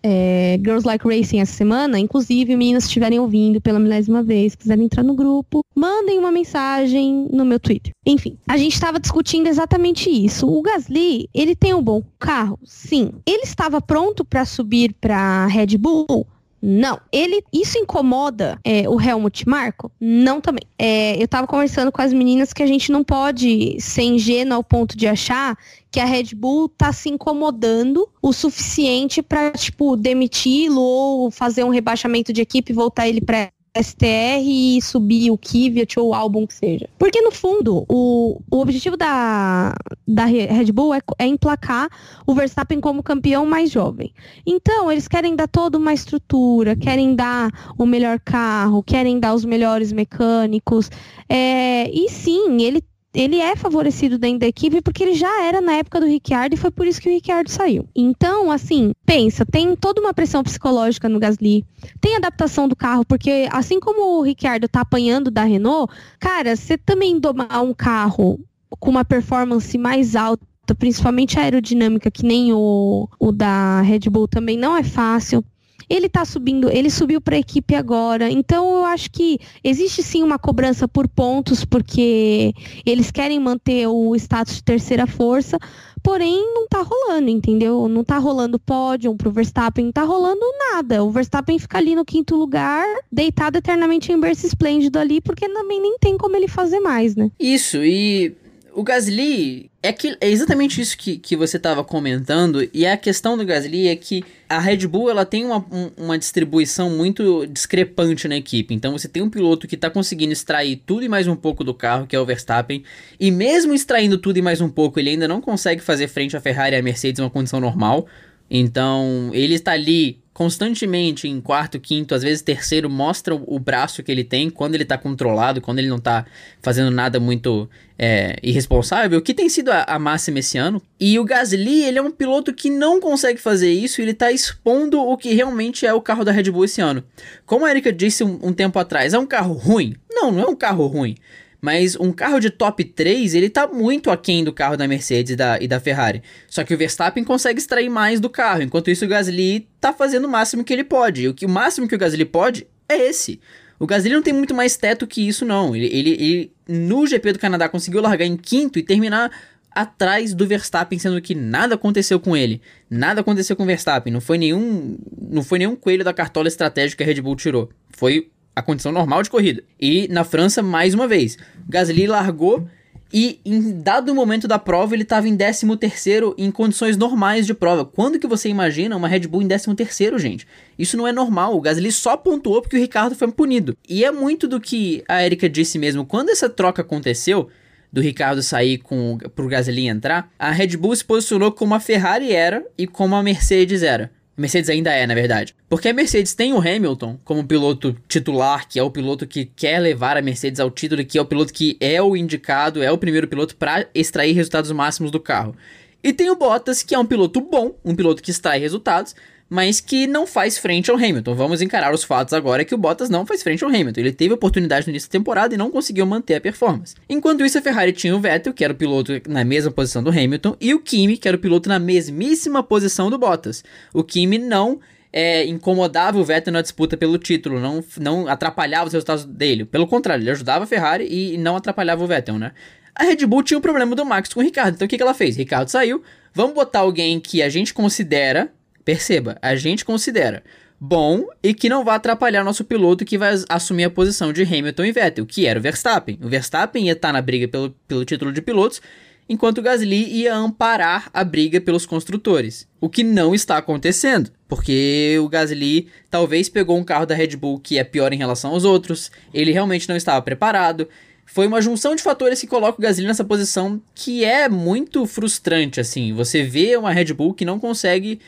[0.04, 2.00] é, Girls Like Racing essa semana.
[2.00, 7.46] Inclusive, meninas, estiverem ouvindo pela milésima vez, quiserem entrar no grupo, mandem uma mensagem no
[7.46, 7.94] meu Twitter.
[8.06, 10.48] Enfim, a gente estava discutindo exatamente isso.
[10.48, 12.60] O Gasly, ele tem um bom carro?
[12.64, 13.12] Sim.
[13.26, 16.28] Ele estava pronto para subir para Red Bull?
[16.62, 17.00] Não.
[17.12, 19.92] Ele, isso incomoda é, o Helmut Marko?
[20.00, 20.64] Não também.
[20.78, 24.64] É, eu tava conversando com as meninas que a gente não pode ser ingênuo ao
[24.64, 25.58] ponto de achar
[25.90, 31.70] que a Red Bull tá se incomodando o suficiente para tipo demiti-lo ou fazer um
[31.70, 36.46] rebaixamento de equipe e voltar ele para STR e subir o Kvyat ou o álbum
[36.46, 36.90] que seja.
[37.00, 39.74] Porque, no fundo, o, o objetivo da,
[40.14, 41.90] da Red Bull é, é emplacar
[42.26, 44.14] o Verstappen como campeão mais jovem.
[44.46, 49.46] Então, eles querem dar toda uma estrutura, querem dar o melhor carro, querem dar os
[49.46, 50.90] melhores mecânicos.
[51.30, 55.74] É, e sim, ele ele é favorecido dentro da equipe porque ele já era na
[55.74, 57.88] época do Ricciardo e foi por isso que o Ricciardo saiu.
[57.96, 61.66] Então, assim, pensa, tem toda uma pressão psicológica no Gasly,
[62.00, 66.78] tem adaptação do carro, porque assim como o Ricciardo tá apanhando da Renault, cara, você
[66.78, 68.40] também domar um carro
[68.80, 74.58] com uma performance mais alta principalmente aerodinâmica, que nem o, o da Red Bull também
[74.58, 75.44] não é fácil.
[75.90, 78.30] Ele está subindo, ele subiu para a equipe agora.
[78.30, 82.54] Então eu acho que existe sim uma cobrança por pontos, porque
[82.86, 85.58] eles querem manter o status de terceira força.
[86.02, 87.90] Porém, não tá rolando, entendeu?
[87.90, 91.04] Não tá rolando pódio pro Verstappen, não tá rolando nada.
[91.04, 95.82] O Verstappen fica ali no quinto lugar, deitado eternamente em berço esplêndido ali, porque também
[95.82, 97.30] nem tem como ele fazer mais, né?
[97.38, 98.34] Isso, e
[98.74, 103.38] o Gasly é, que, é exatamente isso que, que você estava comentando, e a questão
[103.38, 108.28] do Gasly é que a Red Bull ela tem uma, um, uma distribuição muito discrepante
[108.28, 108.74] na equipe.
[108.74, 111.74] Então você tem um piloto que está conseguindo extrair tudo e mais um pouco do
[111.74, 112.84] carro, que é o Verstappen,
[113.20, 116.42] e mesmo extraindo tudo e mais um pouco, ele ainda não consegue fazer frente à
[116.42, 118.08] Ferrari e à Mercedes em uma condição normal.
[118.50, 124.12] Então ele está ali constantemente em quarto, quinto, às vezes terceiro, mostra o braço que
[124.12, 126.26] ele tem quando ele tá controlado, quando ele não tá
[126.62, 130.82] fazendo nada muito é, irresponsável, que tem sido a, a, máxima esse ano.
[131.00, 135.00] E o Gasly, ele é um piloto que não consegue fazer isso, ele tá expondo
[135.00, 137.04] o que realmente é o carro da Red Bull esse ano.
[137.46, 139.96] Como a Erika disse um, um tempo atrás, é um carro ruim?
[140.10, 141.16] Não, não é um carro ruim.
[141.62, 145.36] Mas um carro de top 3, ele tá muito aquém do carro da Mercedes e
[145.36, 146.24] da, e da Ferrari.
[146.48, 148.64] Só que o Verstappen consegue extrair mais do carro.
[148.64, 151.28] Enquanto isso, o Gasly tá fazendo o máximo que ele pode.
[151.28, 153.40] O, que, o máximo que o Gasly pode é esse.
[153.80, 155.76] O Gasly não tem muito mais teto que isso, não.
[155.76, 159.32] Ele, ele, ele, no GP do Canadá conseguiu largar em quinto e terminar
[159.72, 162.62] atrás do Verstappen, sendo que nada aconteceu com ele.
[162.90, 164.12] Nada aconteceu com o Verstappen.
[164.12, 164.98] Não foi nenhum,
[165.30, 167.70] não foi nenhum coelho da cartola estratégica que a Red Bull tirou.
[167.92, 169.64] Foi a condição normal de corrida.
[169.80, 171.38] E na França, mais uma vez,
[171.68, 172.68] Gasly largou
[173.14, 177.54] e em dado momento da prova ele estava em 13 terceiro em condições normais de
[177.54, 177.84] prova.
[177.84, 180.48] Quando que você imagina uma Red Bull em 13 terceiro, gente?
[180.80, 181.56] Isso não é normal.
[181.56, 183.76] O Gasly só pontuou porque o Ricardo foi punido.
[183.88, 186.06] E é muito do que a Erika disse mesmo.
[186.06, 187.50] Quando essa troca aconteceu,
[187.92, 192.32] do Ricardo sair com pro Gasly entrar, a Red Bull se posicionou como a Ferrari
[192.32, 194.10] era e como a Mercedes era.
[194.42, 195.56] Mercedes ainda é, na verdade.
[195.70, 199.80] Porque a Mercedes tem o Hamilton como piloto titular, que é o piloto que quer
[199.80, 202.98] levar a Mercedes ao título, que é o piloto que é o indicado, é o
[202.98, 205.56] primeiro piloto para extrair resultados máximos do carro.
[206.04, 209.16] E tem o Bottas, que é um piloto bom, um piloto que extrai resultados,
[209.52, 211.36] mas que não faz frente ao Hamilton.
[211.36, 214.00] Vamos encarar os fatos agora que o Bottas não faz frente ao Hamilton.
[214.00, 216.96] Ele teve oportunidade no início da temporada e não conseguiu manter a performance.
[217.10, 220.10] Enquanto isso, a Ferrari tinha o Vettel, que era o piloto na mesma posição do
[220.10, 223.62] Hamilton, e o Kimi, que era o piloto na mesmíssima posição do Bottas.
[223.94, 224.80] O Kimi não
[225.12, 229.66] é, incomodava o Vettel na disputa pelo título, não, não atrapalhava os resultados dele.
[229.66, 232.54] Pelo contrário, ele ajudava a Ferrari e não atrapalhava o Vettel, né?
[232.96, 234.76] A Red Bull tinha o problema do Max com o Ricardo.
[234.76, 235.36] Então o que, que ela fez?
[235.36, 236.02] Ricardo saiu,
[236.34, 238.50] vamos botar alguém que a gente considera
[238.84, 240.44] Perceba, a gente considera
[240.84, 244.86] bom e que não vai atrapalhar nosso piloto que vai assumir a posição de Hamilton
[244.86, 246.18] e Vettel, que era o Verstappen.
[246.24, 248.82] O Verstappen ia estar na briga pelo, pelo título de pilotos,
[249.30, 252.68] enquanto o Gasly ia amparar a briga pelos construtores.
[252.82, 257.60] O que não está acontecendo, porque o Gasly talvez pegou um carro da Red Bull
[257.60, 260.90] que é pior em relação aos outros, ele realmente não estava preparado.
[261.28, 265.80] Foi uma junção de fatores que coloca o Gasly nessa posição que é muito frustrante,
[265.80, 266.12] assim.
[266.12, 268.20] Você vê uma Red Bull que não consegue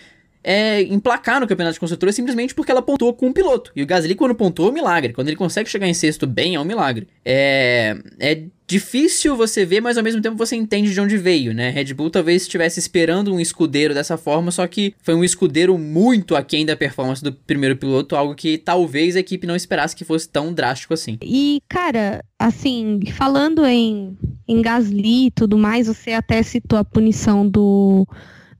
[0.43, 3.71] é, emplacar no campeonato de construtores simplesmente porque ela pontuou com um piloto.
[3.75, 5.13] E o Gasly, quando pontuou, é um milagre.
[5.13, 7.07] Quando ele consegue chegar em sexto bem, é um milagre.
[7.23, 11.69] É, é difícil você ver, mas ao mesmo tempo você entende de onde veio, né?
[11.69, 16.35] Red Bull talvez estivesse esperando um escudeiro dessa forma, só que foi um escudeiro muito
[16.35, 20.27] aquém da performance do primeiro piloto, algo que talvez a equipe não esperasse que fosse
[20.27, 21.17] tão drástico assim.
[21.21, 27.47] E, cara, assim, falando em, em Gasly e tudo mais, você até citou a punição
[27.47, 28.07] do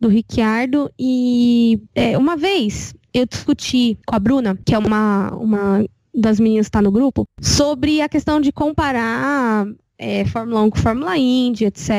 [0.03, 0.91] do Ricciardo.
[0.99, 6.67] E é, uma vez eu discuti com a Bruna, que é uma, uma das meninas
[6.67, 9.65] que está no grupo, sobre a questão de comparar
[9.97, 11.89] é, Fórmula 1 com Fórmula Indy, etc.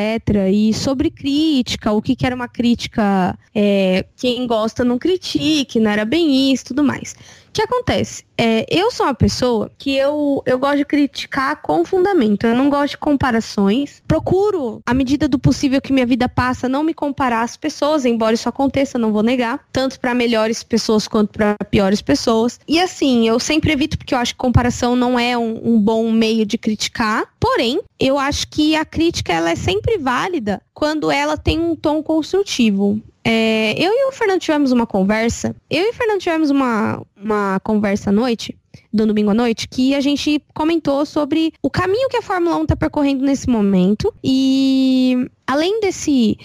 [0.52, 5.90] E sobre crítica, o que, que era uma crítica, é, quem gosta não critique, não
[5.90, 7.14] era bem isso tudo mais.
[7.54, 8.24] Que acontece?
[8.36, 12.46] É, eu sou uma pessoa que eu, eu gosto de criticar com fundamento.
[12.46, 14.02] Eu não gosto de comparações.
[14.08, 18.34] Procuro, à medida do possível que minha vida passa, não me comparar às pessoas, embora
[18.34, 19.64] isso aconteça, não vou negar.
[19.72, 22.58] Tanto para melhores pessoas quanto para piores pessoas.
[22.66, 26.10] E assim, eu sempre evito porque eu acho que comparação não é um, um bom
[26.10, 27.24] meio de criticar.
[27.38, 32.02] Porém, eu acho que a crítica ela é sempre válida quando ela tem um tom
[32.02, 33.00] construtivo.
[33.24, 35.56] É, eu e o Fernando tivemos uma conversa.
[35.70, 38.56] Eu e o Fernando tivemos uma, uma conversa à noite,
[38.92, 42.62] do domingo à noite, que a gente comentou sobre o caminho que a Fórmula 1
[42.62, 44.12] está percorrendo nesse momento.
[44.22, 46.36] E além desse.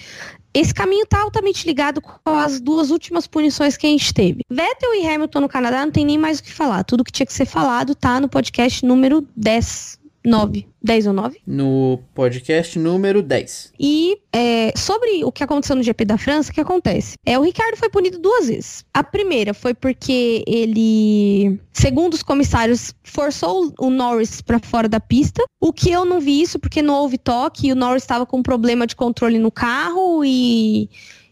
[0.51, 4.41] Esse caminho está altamente ligado com as duas últimas punições que a gente teve.
[4.49, 6.83] Vettel e Hamilton no Canadá não tem nem mais o que falar.
[6.83, 10.67] Tudo que tinha que ser falado tá no podcast número 10 9.
[10.81, 11.39] 10 ou 9?
[11.45, 13.73] No podcast número 10.
[13.79, 17.15] E é, sobre o que aconteceu no GP da França, o que acontece?
[17.25, 18.85] É, o Ricardo foi punido duas vezes.
[18.93, 25.43] A primeira foi porque ele, segundo os comissários, forçou o Norris para fora da pista.
[25.59, 28.37] O que eu não vi isso porque não houve toque e o Norris estava com
[28.37, 30.89] um problema de controle no carro e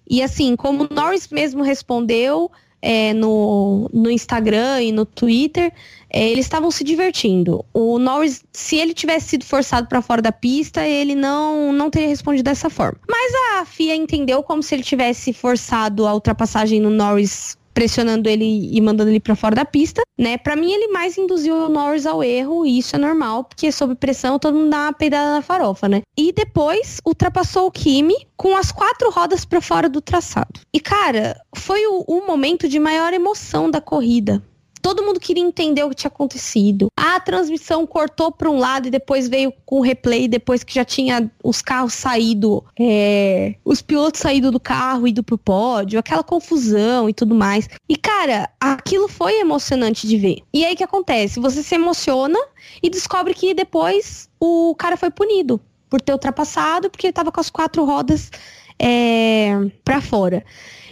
[0.09, 2.49] e assim, como o Norris mesmo respondeu,
[2.81, 5.71] é, no, no Instagram e no Twitter,
[6.09, 7.65] é, eles estavam se divertindo.
[7.73, 12.07] O Norris, se ele tivesse sido forçado para fora da pista, ele não, não teria
[12.07, 12.99] respondido dessa forma.
[13.09, 18.75] Mas a FIA entendeu como se ele tivesse forçado a ultrapassagem no Norris pressionando ele
[18.75, 20.35] e mandando ele para fora da pista, né?
[20.35, 23.93] Para mim ele mais induziu o Norris ao erro e isso é normal, porque sob
[23.93, 26.01] pressão todo mundo dá uma peidada na farofa, né?
[26.17, 30.59] E depois ultrapassou o Kimi com as quatro rodas para fora do traçado.
[30.73, 34.41] E cara, foi o, o momento de maior emoção da corrida,
[34.87, 36.87] Todo mundo queria entender o que tinha acontecido.
[36.95, 40.85] A transmissão cortou para um lado e depois veio com o replay depois que já
[40.85, 47.09] tinha os carros saído, é, os pilotos saído do carro ido pro pódio, aquela confusão
[47.09, 47.67] e tudo mais.
[47.89, 50.37] E cara, aquilo foi emocionante de ver.
[50.53, 51.37] E aí que acontece?
[51.41, 52.39] Você se emociona
[52.81, 57.41] e descobre que depois o cara foi punido por ter ultrapassado, porque ele tava com
[57.41, 58.31] as quatro rodas
[58.79, 59.51] é,
[59.83, 60.45] para fora.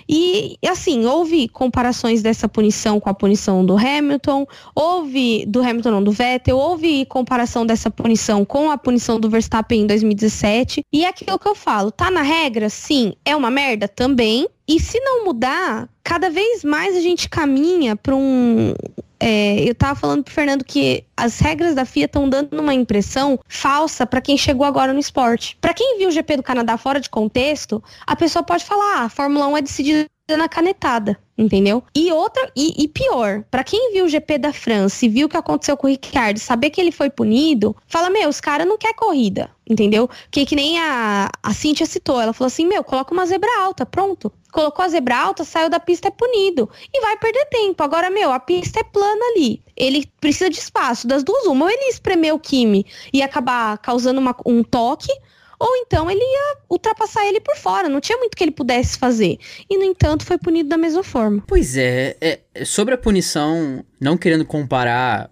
[0.08, 6.04] E, assim, houve comparações dessa punição com a punição do Hamilton, houve, do Hamilton não,
[6.04, 10.84] do Vettel, houve comparação dessa punição com a punição do Verstappen em 2017.
[10.94, 12.70] E é aquilo que eu falo, tá na regra?
[12.70, 13.14] Sim.
[13.26, 13.88] É uma merda?
[13.88, 14.48] Também.
[14.68, 18.74] E se não mudar, cada vez mais a gente caminha para um,
[19.20, 23.40] é, eu tava falando pro Fernando que as regras da FIA estão dando uma impressão
[23.48, 25.58] falsa para quem chegou agora no esporte.
[25.62, 29.06] Para quem viu o GP do Canadá fora de contexto, a pessoa pode falar: ah,
[29.06, 31.84] a Fórmula 1 é decidida na canetada, entendeu?
[31.94, 35.30] E outra, e, e pior, para quem viu o GP da França e viu o
[35.30, 38.78] que aconteceu com o Ricardo, saber que ele foi punido, fala, meu, os caras não
[38.78, 40.10] quer corrida, entendeu?
[40.32, 43.86] Que que nem a, a Cintia citou, ela falou assim, meu, coloca uma zebra alta,
[43.86, 44.32] pronto.
[44.52, 46.70] Colocou a zebra alta, saiu da pista, é punido.
[46.94, 47.84] E vai perder tempo.
[47.84, 49.62] Agora, meu, a pista é plana ali.
[49.76, 51.06] Ele precisa de espaço.
[51.06, 51.66] Das duas, uma.
[51.66, 55.12] Ou ele espremer o Kimi e acabar causando uma, um toque,
[55.60, 59.38] ou então ele ia ultrapassar ele por fora, não tinha muito que ele pudesse fazer.
[59.70, 61.44] E, no entanto, foi punido da mesma forma.
[61.48, 65.30] Pois é, é sobre a punição, não querendo comparar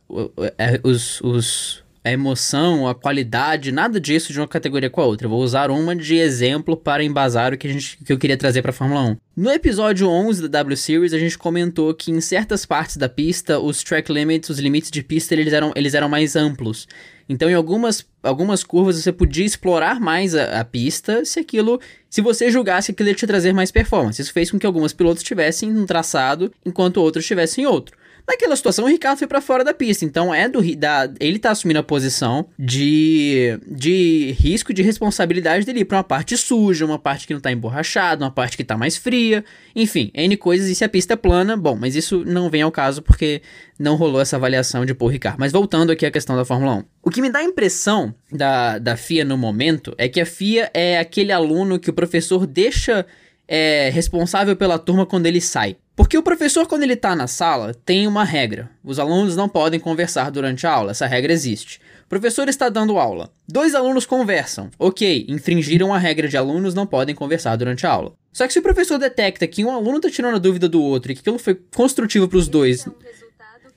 [0.57, 5.25] é, os, os, a emoção, a qualidade, nada disso de uma categoria com a outra.
[5.25, 8.37] Eu vou usar uma de exemplo para embasar o que, a gente, que eu queria
[8.37, 9.17] trazer para a Fórmula 1.
[9.37, 13.59] No episódio 11 da W Series, a gente comentou que em certas partes da pista,
[13.59, 16.87] os track limits, os limites de pista, eles eram, eles eram mais amplos.
[17.27, 22.21] Então, em algumas, algumas curvas, você podia explorar mais a, a pista se aquilo, se
[22.21, 24.21] você julgasse que aquilo ia te trazer mais performance.
[24.21, 27.95] Isso fez com que alguns pilotos estivessem um traçado, enquanto outros estivessem em outro.
[28.25, 30.05] Naquela situação, o Ricardo foi para fora da pista.
[30.05, 35.83] Então, é do da, ele tá assumindo a posição de, de risco de responsabilidade dele
[35.83, 38.95] para uma parte suja, uma parte que não tá emborrachada, uma parte que tá mais
[38.95, 39.43] fria.
[39.75, 40.69] Enfim, N coisas.
[40.69, 43.41] E se a pista é plana, bom, mas isso não vem ao caso porque
[43.77, 45.37] não rolou essa avaliação de Paul Ricard.
[45.37, 46.83] Mas voltando aqui à questão da Fórmula 1.
[47.03, 50.71] O que me dá a impressão da, da FIA no momento é que a FIA
[50.73, 53.05] é aquele aluno que o professor deixa
[53.47, 55.75] é, responsável pela turma quando ele sai.
[55.95, 58.69] Porque o professor, quando ele está na sala, tem uma regra.
[58.83, 61.79] Os alunos não podem conversar durante a aula, essa regra existe.
[62.05, 63.31] O professor está dando aula.
[63.47, 64.69] Dois alunos conversam.
[64.79, 68.13] Ok, infringiram a regra de alunos não podem conversar durante a aula.
[68.31, 71.11] Só que se o professor detecta que um aluno está tirando a dúvida do outro
[71.11, 72.87] e que aquilo foi construtivo para os dois,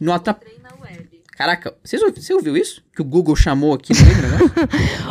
[0.00, 0.56] não atrapalha.
[1.36, 2.82] Caraca, você, você ouviu isso?
[2.94, 4.50] Que o Google chamou aqui no meio do negócio?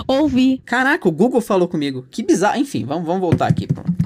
[0.07, 0.59] Ouvi.
[0.65, 2.07] Caraca, o Google falou comigo.
[2.09, 2.59] Que bizarro.
[2.59, 3.67] Enfim, vamos, vamos voltar aqui.
[3.67, 4.04] Pronto.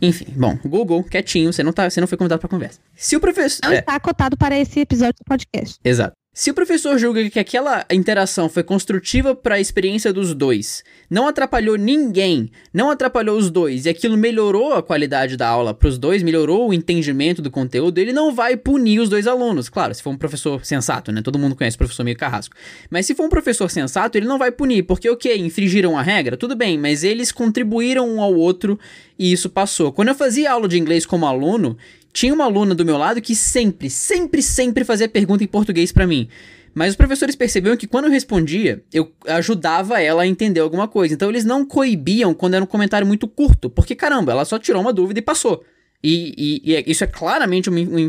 [0.00, 2.78] Enfim, bom, Google, quietinho, você não, tá, você não foi convidado pra conversa.
[2.94, 3.60] Se o professor.
[3.64, 3.78] Não é.
[3.78, 5.78] está cotado para esse episódio do podcast.
[5.84, 6.15] Exato.
[6.38, 11.26] Se o professor julga que aquela interação foi construtiva para a experiência dos dois, não
[11.26, 15.96] atrapalhou ninguém, não atrapalhou os dois e aquilo melhorou a qualidade da aula para os
[15.96, 19.70] dois, melhorou o entendimento do conteúdo, ele não vai punir os dois alunos.
[19.70, 21.22] Claro, se for um professor sensato, né?
[21.22, 22.54] Todo mundo conhece o professor meio carrasco.
[22.90, 25.34] Mas se for um professor sensato, ele não vai punir, porque o que?
[25.36, 26.36] Infringiram a regra?
[26.36, 28.78] Tudo bem, mas eles contribuíram um ao outro
[29.18, 29.90] e isso passou.
[29.90, 31.78] Quando eu fazia aula de inglês como aluno,
[32.16, 36.06] tinha uma aluna do meu lado que sempre, sempre, sempre fazia pergunta em português para
[36.06, 36.30] mim.
[36.74, 41.12] Mas os professores perceberam que quando eu respondia, eu ajudava ela a entender alguma coisa.
[41.12, 44.80] Então eles não coibiam quando era um comentário muito curto, porque caramba, ela só tirou
[44.80, 45.62] uma dúvida e passou.
[46.02, 48.00] E, e, e é, isso é claramente uma, uma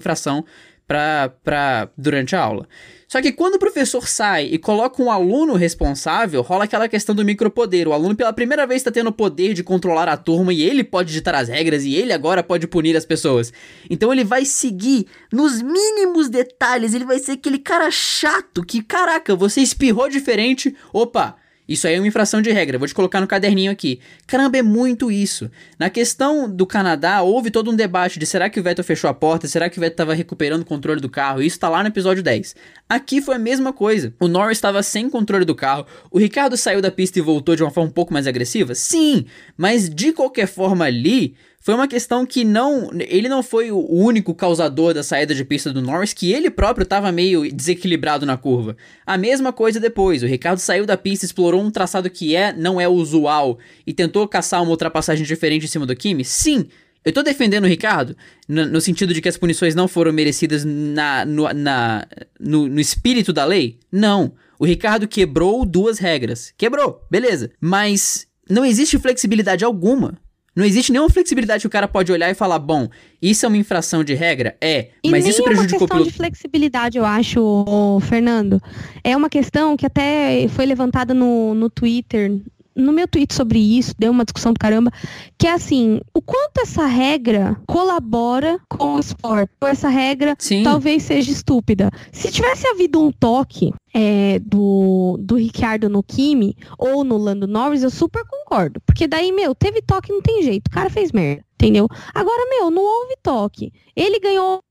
[0.88, 2.68] infração para durante a aula.
[3.08, 7.24] Só que quando o professor sai e coloca um aluno responsável, rola aquela questão do
[7.24, 7.88] micropoder.
[7.88, 10.84] O aluno pela primeira vez está tendo o poder de controlar a turma e ele
[10.84, 13.54] pode ditar as regras e ele agora pode punir as pessoas.
[13.90, 19.36] Então ele vai seguir nos mínimos detalhes, ele vai ser aquele cara chato que, caraca,
[19.36, 22.78] você espirrou diferente, opa, isso aí é uma infração de regra.
[22.78, 24.00] Vou te colocar no caderninho aqui.
[24.26, 25.52] Caramba, é muito isso.
[25.78, 29.14] Na questão do Canadá, houve todo um debate de será que o Vettel fechou a
[29.14, 29.48] porta?
[29.48, 31.42] Será que o Vettel estava recuperando o controle do carro?
[31.42, 32.56] Isso tá lá no episódio 10.
[32.88, 34.14] Aqui foi a mesma coisa.
[34.20, 35.86] O Norris estava sem controle do carro.
[36.10, 38.74] O Ricardo saiu da pista e voltou de uma forma um pouco mais agressiva?
[38.74, 39.26] Sim,
[39.58, 41.36] mas de qualquer forma ali,
[41.68, 42.90] foi uma questão que não.
[42.98, 46.84] Ele não foi o único causador da saída de pista do Norris, que ele próprio
[46.84, 48.78] estava meio desequilibrado na curva.
[49.06, 50.24] A mesma coisa depois.
[50.24, 54.26] O Ricardo saiu da pista, explorou um traçado que é não é usual e tentou
[54.30, 56.24] caçar uma ultrapassagem diferente em cima do Kimi?
[56.24, 56.68] Sim.
[57.04, 58.16] Eu tô defendendo o Ricardo
[58.48, 62.08] no, no sentido de que as punições não foram merecidas na, no, na,
[62.40, 63.78] no, no espírito da lei?
[63.92, 64.32] Não.
[64.58, 66.54] O Ricardo quebrou duas regras.
[66.58, 67.52] Quebrou, beleza.
[67.60, 70.18] Mas não existe flexibilidade alguma
[70.58, 72.90] não existe nenhuma flexibilidade que o cara pode olhar e falar, bom,
[73.22, 74.58] isso é uma infração de regra?
[74.60, 78.60] É, e mas isso prejudicou é uma questão de flexibilidade, eu acho, Fernando.
[79.04, 82.42] É uma questão que até foi levantada no, no Twitter,
[82.78, 84.92] no meu tweet sobre isso, deu uma discussão do caramba,
[85.38, 89.52] que é assim, o quanto essa regra colabora com o esporte.
[89.60, 90.64] Ou essa regra Sim.
[90.64, 91.90] talvez seja estúpida.
[92.12, 97.84] Se tivesse havido um toque é, do, do Ricardo no Kimi ou no Lando Norris,
[97.84, 98.80] eu super concordo.
[98.86, 100.68] Porque daí, meu, teve toque, não tem jeito.
[100.68, 101.88] O cara fez merda, entendeu?
[102.14, 103.74] Agora, meu, não houve toque.
[103.96, 104.62] Ele ganhou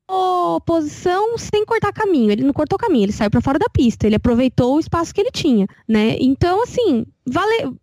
[0.65, 2.31] posição sem cortar caminho.
[2.31, 4.07] Ele não cortou caminho, ele saiu para fora da pista.
[4.07, 6.17] Ele aproveitou o espaço que ele tinha, né?
[6.21, 7.75] Então, assim, vale,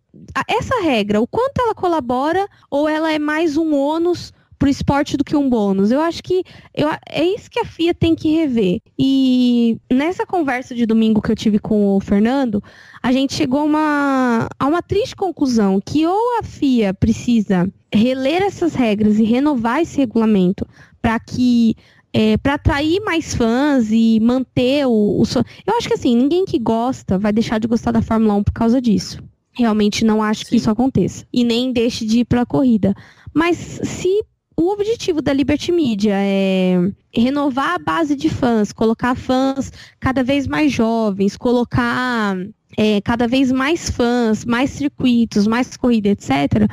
[0.48, 5.24] essa regra, o quanto ela colabora ou ela é mais um ônus pro esporte do
[5.24, 5.90] que um bônus.
[5.90, 6.42] Eu acho que
[6.74, 8.80] eu, é isso que a FIA tem que rever.
[8.98, 12.62] E nessa conversa de domingo que eu tive com o Fernando,
[13.02, 18.42] a gente chegou a uma, a uma triste conclusão, que ou a FIA precisa reler
[18.42, 20.66] essas regras e renovar esse regulamento
[21.02, 21.76] para que
[22.12, 25.24] é, para atrair mais fãs e manter o, o.
[25.66, 28.52] Eu acho que assim, ninguém que gosta vai deixar de gostar da Fórmula 1 por
[28.52, 29.18] causa disso.
[29.56, 30.50] Realmente não acho Sim.
[30.50, 31.26] que isso aconteça.
[31.32, 32.94] E nem deixe de ir para a corrida.
[33.32, 34.24] Mas se
[34.56, 36.76] o objetivo da Liberty Media é
[37.12, 42.36] renovar a base de fãs, colocar fãs cada vez mais jovens, colocar
[42.76, 46.68] é, cada vez mais fãs, mais circuitos, mais corrida, etc.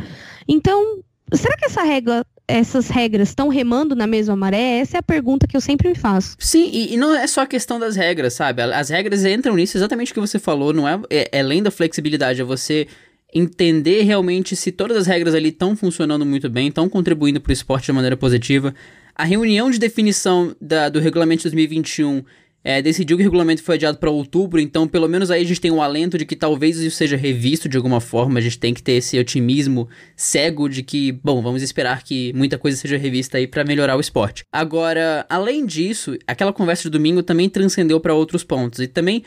[0.47, 0.99] Então,
[1.33, 4.79] será que essa regra essas regras estão remando na mesma maré?
[4.79, 6.35] Essa é a pergunta que eu sempre me faço.
[6.39, 8.61] Sim, e, e, não é só a questão das regras, sabe?
[8.61, 11.71] As regras entram nisso exatamente o que você falou, não é, é, é além da
[11.71, 12.87] flexibilidade, é você
[13.33, 17.53] entender realmente se todas as regras ali estão funcionando muito bem, estão contribuindo para o
[17.53, 18.75] esporte de maneira positiva.
[19.15, 22.23] A reunião de definição da, do regulamento 2021
[22.63, 25.61] é, decidiu que o regulamento foi adiado para outubro, então pelo menos aí a gente
[25.61, 28.39] tem um alento de que talvez isso seja revisto de alguma forma.
[28.39, 32.57] A gente tem que ter esse otimismo cego de que, bom, vamos esperar que muita
[32.57, 34.43] coisa seja revista aí para melhorar o esporte.
[34.51, 39.23] Agora, além disso, aquela conversa de domingo também transcendeu para outros pontos e também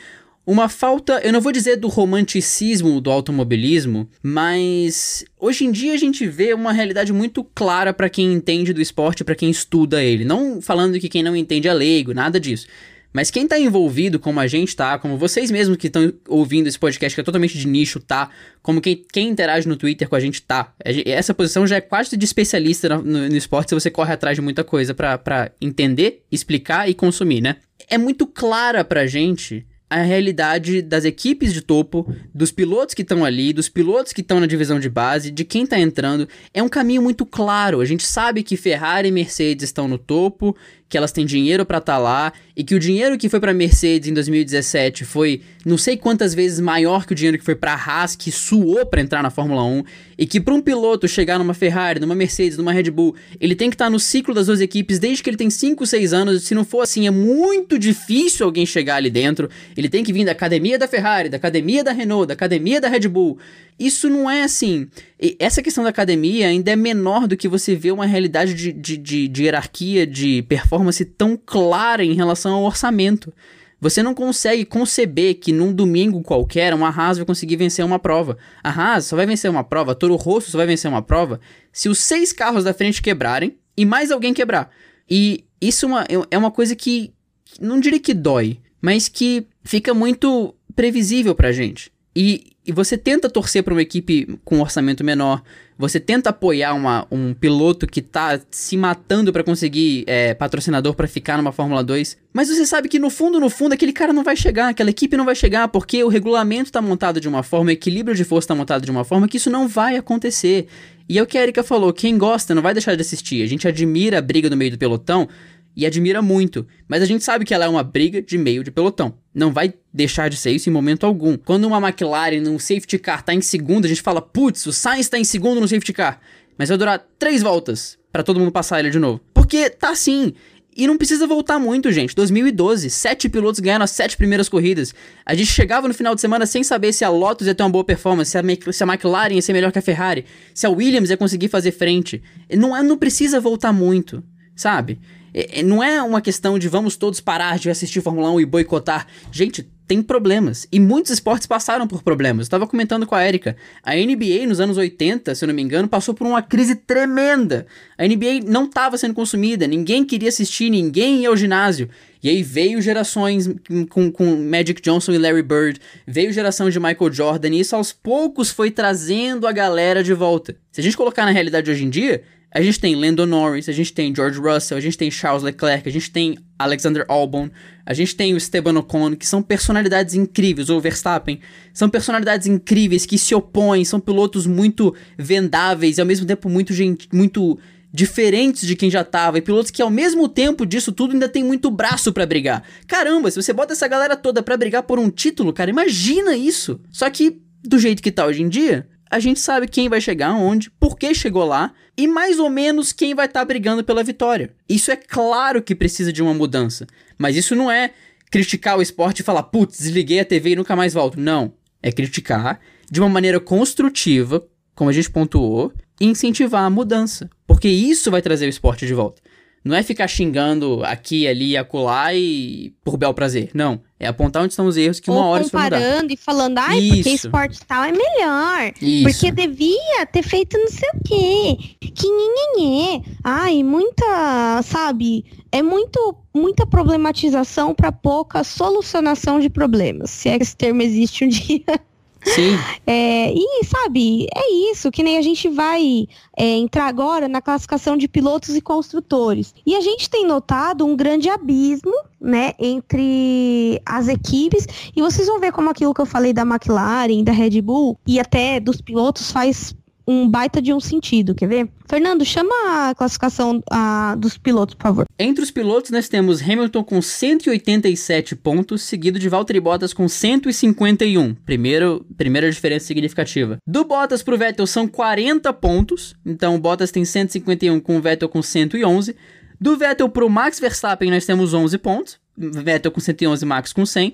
[0.47, 5.97] uma falta, eu não vou dizer do romanticismo do automobilismo, mas hoje em dia a
[5.97, 10.23] gente vê uma realidade muito clara para quem entende do esporte, para quem estuda ele.
[10.23, 12.67] Não falando que quem não entende é leigo, nada disso.
[13.15, 16.77] Mas quem tá envolvido, como a gente tá, como vocês mesmos que estão ouvindo esse
[16.77, 18.29] podcast que é totalmente de nicho, tá?
[18.61, 20.73] Como quem, quem interage no Twitter com a gente tá.
[20.83, 24.41] Essa posição já é quase de especialista no, no, esporte se você corre atrás de
[24.41, 27.55] muita coisa para entender, explicar e consumir, né?
[27.89, 33.23] É muito clara pra gente a realidade das equipes de topo, dos pilotos que estão
[33.23, 36.27] ali, dos pilotos que estão na divisão de base, de quem está entrando.
[36.53, 37.79] É um caminho muito claro.
[37.79, 40.53] A gente sabe que Ferrari e Mercedes estão no topo,
[40.87, 43.53] que elas têm dinheiro para estar tá lá e que o dinheiro que foi para
[43.53, 47.73] Mercedes em 2017 foi não sei quantas vezes maior que o dinheiro que foi para
[47.73, 49.83] Haas, que suou para entrar na Fórmula 1,
[50.15, 53.69] e que para um piloto chegar numa Ferrari, numa Mercedes, numa Red Bull, ele tem
[53.69, 56.43] que estar tá no ciclo das duas equipes desde que ele tem 5, 6 anos.
[56.43, 59.49] Se não for assim, é muito difícil alguém chegar ali dentro.
[59.75, 62.87] Ele tem que vir da academia da Ferrari, da academia da Renault, da academia da
[62.87, 63.39] Red Bull.
[63.77, 64.87] Isso não é assim.
[65.19, 68.71] E essa questão da academia ainda é menor do que você vê uma realidade de,
[68.71, 70.74] de, de, de hierarquia, de performance
[71.17, 73.33] tão clara em relação ao orçamento.
[73.79, 78.37] Você não consegue conceber que num domingo qualquer uma Haas vai conseguir vencer uma prova.
[78.63, 81.39] A Haas só vai vencer uma prova, Toro Rosso só vai vencer uma prova
[81.71, 84.71] se os seis carros da frente quebrarem e mais alguém quebrar.
[85.09, 87.13] E isso é uma, é uma coisa que
[87.59, 91.91] não diria que dói, mas que fica muito previsível pra gente.
[92.15, 95.43] E, e você tenta torcer para uma equipe com um orçamento menor,
[95.77, 101.07] você tenta apoiar uma, um piloto que tá se matando para conseguir é, patrocinador para
[101.07, 104.23] ficar numa Fórmula 2, mas você sabe que no fundo, no fundo, aquele cara não
[104.23, 107.69] vai chegar, aquela equipe não vai chegar, porque o regulamento tá montado de uma forma,
[107.69, 110.67] o equilíbrio de força tá montado de uma forma que isso não vai acontecer.
[111.07, 113.47] E é o que a Erika falou, quem gosta não vai deixar de assistir, a
[113.47, 115.27] gente admira a briga no meio do pelotão,
[115.75, 118.71] e admira muito, mas a gente sabe que ela é uma briga de meio de
[118.71, 119.13] pelotão.
[119.35, 121.37] Não vai deixar de ser isso em momento algum.
[121.37, 125.09] Quando uma McLaren no safety car tá em segundo, a gente fala, putz, o Sainz
[125.09, 126.21] tá em segundo no safety car,
[126.57, 129.19] mas vai durar três voltas para todo mundo passar ele de novo.
[129.33, 130.33] Porque tá assim.
[130.77, 132.15] E não precisa voltar muito, gente.
[132.15, 134.93] 2012, sete pilotos ganharam as sete primeiras corridas.
[135.25, 137.69] A gente chegava no final de semana sem saber se a Lotus ia ter uma
[137.69, 140.69] boa performance, se a, se a McLaren ia ser melhor que a Ferrari, se a
[140.69, 142.21] Williams ia conseguir fazer frente.
[142.57, 144.21] Não, é, não precisa voltar muito,
[144.53, 144.99] sabe?
[145.35, 148.45] É, é, não é uma questão de vamos todos parar de assistir Fórmula 1 e
[148.45, 149.05] boicotar.
[149.29, 150.65] Gente, tem problemas.
[150.71, 152.45] E muitos esportes passaram por problemas.
[152.45, 153.57] Eu estava comentando com a Erika.
[153.83, 157.67] A NBA, nos anos 80, se eu não me engano, passou por uma crise tremenda.
[157.97, 161.89] A NBA não estava sendo consumida, ninguém queria assistir, ninguém ia ao ginásio.
[162.23, 163.47] E aí veio gerações
[163.89, 167.93] com, com Magic Johnson e Larry Bird, veio geração de Michael Jordan, e isso aos
[167.93, 170.55] poucos foi trazendo a galera de volta.
[170.71, 172.23] Se a gente colocar na realidade hoje em dia,
[172.55, 175.89] a gente tem Lando Norris, a gente tem George Russell, a gente tem Charles Leclerc,
[175.89, 177.49] a gente tem Alexander Albon,
[177.85, 181.41] a gente tem o Esteban Ocon, que são personalidades incríveis, ou Verstappen,
[181.73, 186.73] são personalidades incríveis que se opõem, são pilotos muito vendáveis e ao mesmo tempo muito,
[186.73, 187.59] gente, muito
[187.91, 191.43] diferentes de quem já tava, e pilotos que ao mesmo tempo disso tudo ainda tem
[191.43, 192.63] muito braço para brigar.
[192.87, 196.79] Caramba, se você bota essa galera toda para brigar por um título, cara, imagina isso.
[196.89, 200.33] Só que do jeito que tá hoje em dia, a gente sabe quem vai chegar
[200.33, 204.03] onde, por que chegou lá e mais ou menos quem vai estar tá brigando pela
[204.03, 204.51] vitória.
[204.67, 206.85] Isso é claro que precisa de uma mudança,
[207.17, 207.91] mas isso não é
[208.31, 211.19] criticar o esporte e falar, putz, desliguei a TV e nunca mais volto.
[211.19, 211.53] Não.
[211.81, 217.29] É criticar de uma maneira construtiva, como a gente pontuou, e incentivar a mudança.
[217.47, 219.21] Porque isso vai trazer o esporte de volta.
[219.65, 223.49] Não é ficar xingando aqui, ali acolá e por bel prazer.
[223.51, 223.81] Não.
[223.99, 226.59] É apontar onde estão os erros que uma Ou hora isso vai comparando e falando,
[226.59, 226.95] ai, isso.
[226.97, 228.73] porque esporte tal é melhor.
[228.79, 229.09] Isso.
[229.09, 231.57] Porque devia ter feito não sei o quê.
[231.79, 233.01] Que nhenhenhê.
[233.23, 235.25] Ai, muita, sabe?
[235.51, 240.11] É muito, muita problematização para pouca solucionação de problemas.
[240.11, 241.63] Se é que esse termo existe um dia.
[242.25, 242.57] Sim.
[242.85, 247.95] É, e, sabe, é isso, que nem a gente vai é, entrar agora na classificação
[247.95, 249.53] de pilotos e construtores.
[249.65, 254.67] E a gente tem notado um grande abismo, né, entre as equipes.
[254.95, 258.19] E vocês vão ver como aquilo que eu falei da McLaren, da Red Bull e
[258.19, 259.75] até dos pilotos faz
[260.07, 261.69] um baita de um sentido, quer ver?
[261.87, 262.53] Fernando, chama
[262.89, 265.05] a classificação a, dos pilotos, por favor.
[265.17, 271.35] Entre os pilotos, nós temos Hamilton com 187 pontos, seguido de Valtteri Bottas com 151.
[271.45, 273.57] Primeiro, primeira diferença significativa.
[273.65, 278.29] Do Bottas pro Vettel são 40 pontos, então o Bottas tem 151 com o Vettel
[278.29, 279.15] com 111.
[279.59, 284.13] Do Vettel pro Max Verstappen nós temos 11 pontos, Vettel com 111, Max com 100.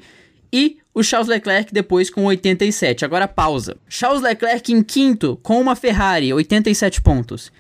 [0.52, 3.06] E o Charles Leclerc depois com 87.
[3.06, 3.78] Agora pausa.
[3.88, 7.52] Charles Leclerc em quinto com uma Ferrari, 87 pontos.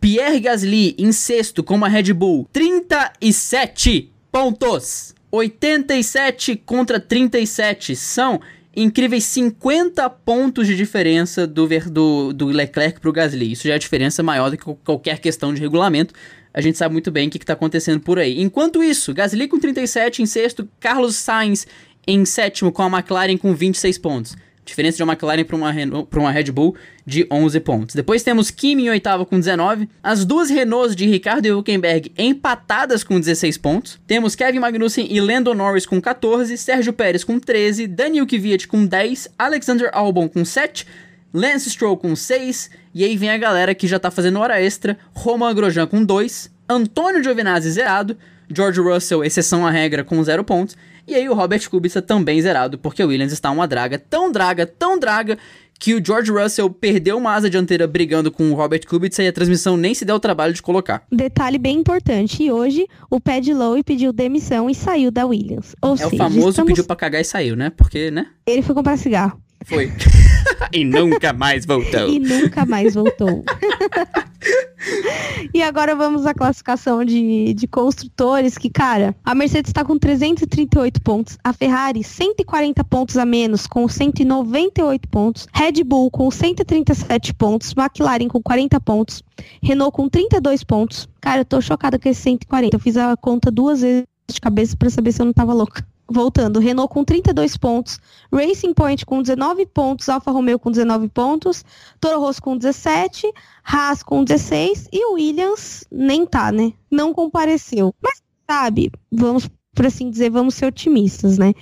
[0.00, 5.14] Pierre Gasly em sexto com uma Red Bull, 37 pontos.
[5.30, 8.40] 87 contra 37 são
[8.74, 13.52] incríveis 50 pontos de diferença do, do, do Leclerc para o Gasly.
[13.52, 16.14] Isso já é diferença maior do que qualquer questão de regulamento.
[16.52, 18.40] A gente sabe muito bem o que está acontecendo por aí.
[18.40, 21.66] Enquanto isso, Gasly com 37 em sexto, Carlos Sainz
[22.06, 24.36] em sétimo com a McLaren com 26 pontos.
[24.64, 25.72] Diferença de uma McLaren para uma,
[26.12, 27.94] uma Red Bull de 11 pontos.
[27.94, 29.88] Depois temos Kimi em oitavo com 19.
[30.02, 33.98] As duas Renaults de Ricardo e Huckenberg empatadas com 16 pontos.
[34.06, 36.56] Temos Kevin Magnussen e Lando Norris com 14.
[36.56, 37.88] Sérgio Pérez com 13.
[37.88, 39.30] Daniel Kvyat com 10.
[39.36, 40.86] Alexander Albon com 7.
[41.34, 42.70] Lance Stroll com 6.
[42.94, 44.96] E aí vem a galera que já tá fazendo hora extra.
[45.12, 46.48] Roman Grosjean com 2.
[46.68, 48.16] Antônio Giovinazzi zerado.
[48.54, 50.76] George Russell, exceção à regra, com zero pontos.
[51.06, 54.66] E aí o Robert Kubica também zerado, porque o Williams está uma draga, tão draga,
[54.66, 55.38] tão draga,
[55.78, 59.32] que o George Russell perdeu uma asa dianteira brigando com o Robert Kubica e a
[59.32, 61.02] transmissão nem se deu o trabalho de colocar.
[61.10, 65.74] Detalhe bem importante, e hoje o Pad Lowe pediu demissão e saiu da Williams.
[65.80, 66.68] Ou é seja, o famoso estamos...
[66.68, 67.70] pediu pra cagar e saiu, né?
[67.70, 68.26] Porque, né?
[68.46, 69.40] Ele foi comprar cigarro.
[69.64, 69.90] Foi.
[70.72, 72.08] e nunca mais voltou.
[72.08, 73.44] E nunca mais voltou.
[75.52, 81.00] e agora vamos à classificação de, de construtores, que, cara, a Mercedes está com 338
[81.02, 87.74] pontos, a Ferrari 140 pontos a menos, com 198 pontos, Red Bull com 137 pontos,
[87.76, 89.22] McLaren com 40 pontos,
[89.62, 91.08] Renault com 32 pontos.
[91.20, 92.76] Cara, eu tô chocada com esse 140.
[92.76, 95.84] Eu fiz a conta duas vezes de cabeça para saber se eu não tava louca
[96.10, 97.98] voltando, Renault com 32 pontos,
[98.32, 101.64] Racing Point com 19 pontos, Alfa Romeo com 19 pontos,
[102.00, 103.32] Toro Rosso com 17,
[103.64, 106.72] Haas com 16 e o Williams nem tá, né?
[106.90, 107.94] Não compareceu.
[108.02, 111.54] Mas sabe, vamos por assim dizer, vamos ser otimistas, né?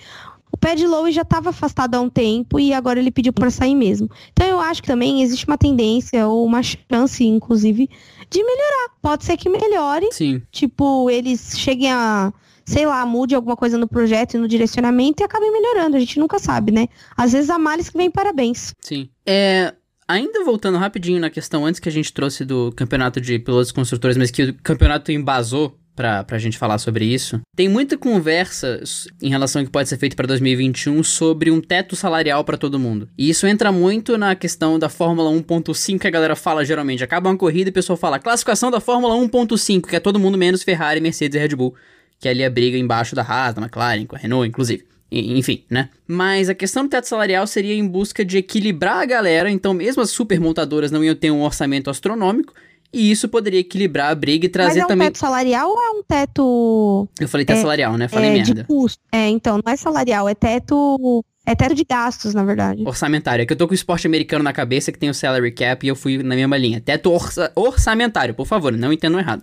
[0.50, 3.74] O Pad Lowe já estava afastado há um tempo e agora ele pediu para sair
[3.74, 4.08] mesmo.
[4.32, 7.88] Então eu acho que também existe uma tendência ou uma chance, inclusive,
[8.30, 8.88] de melhorar.
[9.02, 10.08] Pode ser que melhore.
[10.10, 10.40] Sim.
[10.50, 12.32] Tipo, eles cheguem a
[12.68, 15.96] sei lá, mude alguma coisa no projeto e no direcionamento e acabem melhorando.
[15.96, 16.86] A gente nunca sabe, né?
[17.16, 18.74] Às vezes há males que vem parabéns.
[18.80, 19.08] Sim.
[19.26, 19.72] É.
[20.06, 24.16] Ainda voltando rapidinho na questão antes que a gente trouxe do campeonato de pilotos construtores,
[24.16, 27.40] mas que o campeonato embasou pra, pra gente falar sobre isso.
[27.54, 28.80] Tem muita conversa
[29.20, 32.78] em relação ao que pode ser feito para 2021 sobre um teto salarial para todo
[32.78, 33.08] mundo.
[33.18, 37.04] E isso entra muito na questão da Fórmula 1.5 que a galera fala geralmente.
[37.04, 40.38] Acaba uma corrida e o pessoal fala classificação da Fórmula 1.5, que é todo mundo
[40.38, 41.74] menos Ferrari, Mercedes e Red Bull
[42.18, 44.84] que ali a briga embaixo da Haas, da McLaren, com a Renault, inclusive.
[45.10, 45.88] Enfim, né?
[46.06, 50.02] Mas a questão do teto salarial seria em busca de equilibrar a galera, então mesmo
[50.02, 52.52] as super montadoras não iam ter um orçamento astronômico,
[52.92, 55.08] e isso poderia equilibrar a briga e trazer Mas é um também.
[55.08, 57.08] teto salarial ou é um teto.
[57.20, 58.08] Eu falei teto é, salarial, né?
[58.08, 58.54] Falei é, merda.
[58.54, 59.02] De custo.
[59.12, 61.24] É, então, não é salarial, é teto.
[61.44, 62.82] É teto de gastos, na verdade.
[62.86, 63.42] Orçamentário.
[63.42, 65.84] É que eu tô com o esporte americano na cabeça que tem o salary cap
[65.84, 66.80] e eu fui na mesma linha.
[66.80, 67.50] Teto orça...
[67.54, 69.42] orçamentário, por favor, não entendam errado.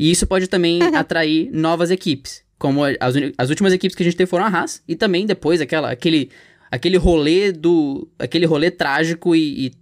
[0.00, 4.16] E isso pode também atrair novas equipes como as, as últimas equipes que a gente
[4.16, 6.28] teve foram a Haas, e também depois aquela, aquele,
[6.70, 8.06] aquele rolê do.
[8.18, 9.72] aquele rolê trágico e, e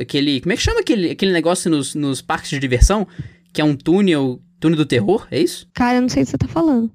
[0.00, 0.40] aquele.
[0.40, 3.06] Como é que chama aquele, aquele negócio nos, nos parques de diversão?
[3.52, 4.42] Que é um túnel.
[4.64, 5.68] Túnel do terror, é isso?
[5.74, 6.90] Cara, eu não sei o que você tá falando.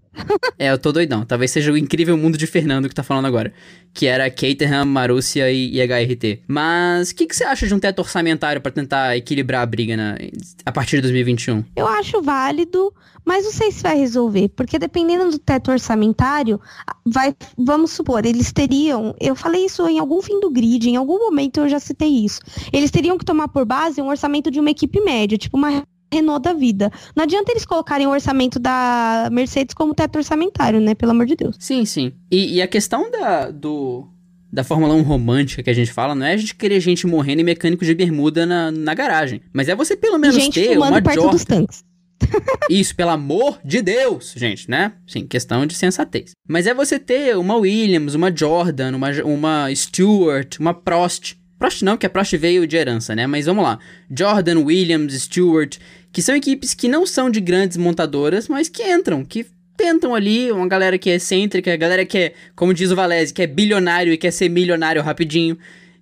[0.57, 1.23] é, eu tô doidão.
[1.23, 3.53] Talvez seja o incrível mundo de Fernando que tá falando agora.
[3.93, 6.45] Que era Caterham, Marúcia e, e HRT.
[6.47, 9.95] Mas o que, que você acha de um teto orçamentário para tentar equilibrar a briga
[9.95, 10.17] na,
[10.65, 11.63] a partir de 2021?
[11.75, 12.91] Eu acho válido,
[13.23, 16.59] mas não sei se vai resolver, porque dependendo do teto orçamentário,
[17.05, 21.19] vai, vamos supor, eles teriam, eu falei isso em algum fim do grid, em algum
[21.19, 22.41] momento eu já citei isso.
[22.73, 25.83] Eles teriam que tomar por base um orçamento de uma equipe média, tipo uma
[26.13, 26.91] Renault da vida.
[27.15, 30.95] Não adianta eles colocarem o orçamento da Mercedes como teto orçamentário, né?
[30.95, 31.55] Pelo amor de Deus.
[31.59, 32.13] Sim, sim.
[32.31, 34.07] E, e a questão da, do,
[34.51, 37.41] da Fórmula 1 romântica que a gente fala, não é a gente querer gente morrendo
[37.41, 39.41] e mecânico de bermuda na, na garagem.
[39.53, 41.31] Mas é você pelo menos gente ter uma perto Jordan.
[41.31, 41.83] dos tanques.
[42.69, 44.93] Isso, pelo amor de Deus, gente, né?
[45.07, 46.31] Sim, questão de sensatez.
[46.47, 51.37] Mas é você ter uma Williams, uma Jordan, uma, uma Stewart, uma Prost.
[51.57, 53.27] Prost não, que a Prost veio de herança, né?
[53.27, 53.79] Mas vamos lá.
[54.09, 55.77] Jordan, Williams, Stewart,
[56.11, 59.45] que são equipes que não são de grandes montadoras, mas que entram, que
[59.77, 63.41] tentam ali, uma galera que é excêntrica, galera que é, como diz o Valese, que
[63.41, 65.57] é bilionário e quer ser milionário rapidinho,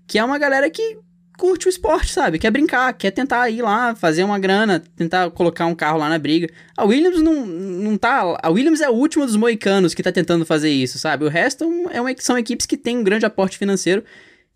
[0.08, 0.98] que é uma galera que
[1.38, 2.40] curte o esporte, sabe?
[2.40, 6.18] Quer brincar, quer tentar ir lá, fazer uma grana, tentar colocar um carro lá na
[6.18, 6.50] briga.
[6.76, 8.38] A Williams não, não tá.
[8.42, 11.24] A Williams é a última dos moicanos que tá tentando fazer isso, sabe?
[11.26, 14.04] O resto é uma, são equipes que têm um grande aporte financeiro,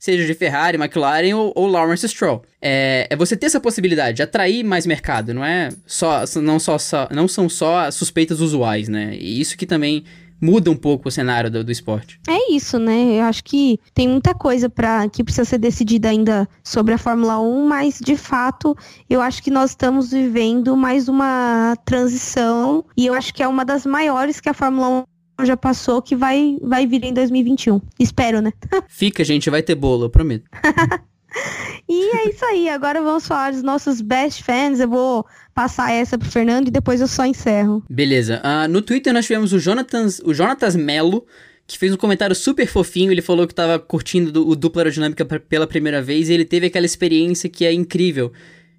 [0.01, 2.41] seja de Ferrari, McLaren ou, ou Lawrence Stroll.
[2.59, 6.23] É, é você ter essa possibilidade de atrair mais mercado, não é só.
[6.41, 9.15] Não, só, só, não são só suspeitas usuais, né?
[9.15, 10.03] E isso que também
[10.41, 12.19] muda um pouco o cenário do, do, esporte.
[12.27, 13.19] É isso, né?
[13.19, 17.39] Eu acho que tem muita coisa para que precisa ser decidida ainda sobre a Fórmula
[17.39, 18.75] 1, mas de fato
[19.07, 23.63] eu acho que nós estamos vivendo mais uma transição e eu acho que é uma
[23.63, 25.10] das maiores que a Fórmula 1
[25.45, 27.81] já passou que vai vai vir em 2021.
[27.99, 28.51] Espero, né?
[28.87, 30.49] Fica, gente, vai ter bolo, eu prometo.
[31.87, 32.69] e é isso aí.
[32.69, 34.79] Agora vamos falar dos nossos best fans.
[34.79, 37.83] Eu vou passar essa pro Fernando e depois eu só encerro.
[37.89, 38.41] Beleza.
[38.43, 41.25] Uh, no Twitter nós tivemos o Jonatas, o Jonatas Melo,
[41.65, 43.11] que fez um comentário super fofinho.
[43.11, 46.85] Ele falou que tava curtindo o dupla aerodinâmica pela primeira vez e ele teve aquela
[46.85, 48.31] experiência que é incrível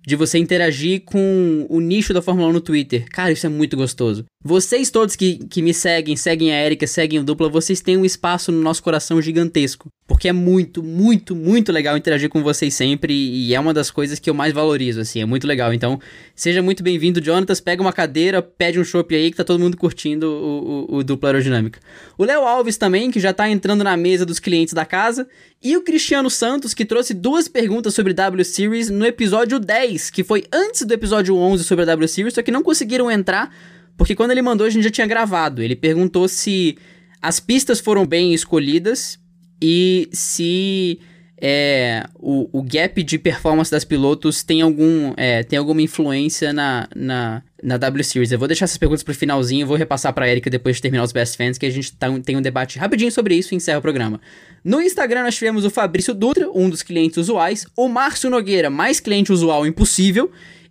[0.06, 3.06] de você interagir com o nicho da Fórmula 1 no Twitter.
[3.10, 4.24] Cara, isso é muito gostoso.
[4.44, 8.04] Vocês todos que, que me seguem, seguem a Erika, seguem o Dupla, vocês têm um
[8.04, 9.88] espaço no nosso coração gigantesco.
[10.04, 14.18] Porque é muito, muito, muito legal interagir com vocês sempre e é uma das coisas
[14.18, 15.72] que eu mais valorizo, assim, é muito legal.
[15.72, 16.00] Então,
[16.34, 17.60] seja muito bem-vindo, Jonatas.
[17.60, 21.04] Pega uma cadeira, pede um chopp aí que tá todo mundo curtindo o, o, o
[21.04, 21.78] Dupla Aerodinâmica.
[22.18, 25.28] O Léo Alves também, que já tá entrando na mesa dos clientes da casa.
[25.62, 30.24] E o Cristiano Santos, que trouxe duas perguntas sobre W Series no episódio 10, que
[30.24, 33.54] foi antes do episódio 11 sobre a W Series, só que não conseguiram entrar
[33.96, 35.62] porque quando ele mandou, a gente já tinha gravado.
[35.62, 36.76] Ele perguntou se
[37.20, 39.18] as pistas foram bem escolhidas
[39.60, 40.98] e se
[41.44, 46.88] é, o, o, gap de performance das pilotos tem, algum, é, tem alguma influência na,
[46.94, 48.30] na, na W Series.
[48.30, 51.10] Eu vou deixar essas perguntas pro finalzinho, vou repassar pra Erika depois de terminar os
[51.10, 53.82] Best Fans, que a gente tá, tem um debate rapidinho sobre isso e encerra o
[53.82, 54.20] programa.
[54.64, 59.00] No Instagram nós tivemos o Fabrício Dutra, um dos clientes usuais, o Márcio Nogueira, mais
[59.00, 60.30] cliente usual impossível,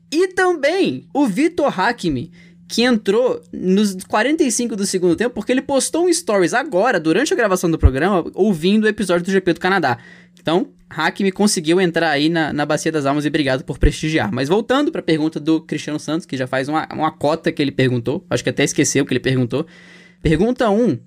[0.09, 2.31] e também o Vitor Hakimi,
[2.71, 7.35] que entrou nos 45 do segundo tempo, porque ele postou um stories agora, durante a
[7.35, 9.97] gravação do programa, ouvindo o episódio do GP do Canadá.
[10.39, 14.31] Então, Hack me conseguiu entrar aí na, na Bacia das Almas e obrigado por prestigiar.
[14.31, 17.61] Mas voltando para a pergunta do Cristiano Santos, que já faz uma, uma cota que
[17.61, 19.67] ele perguntou, acho que até esqueceu que ele perguntou.
[20.23, 20.97] Pergunta 1.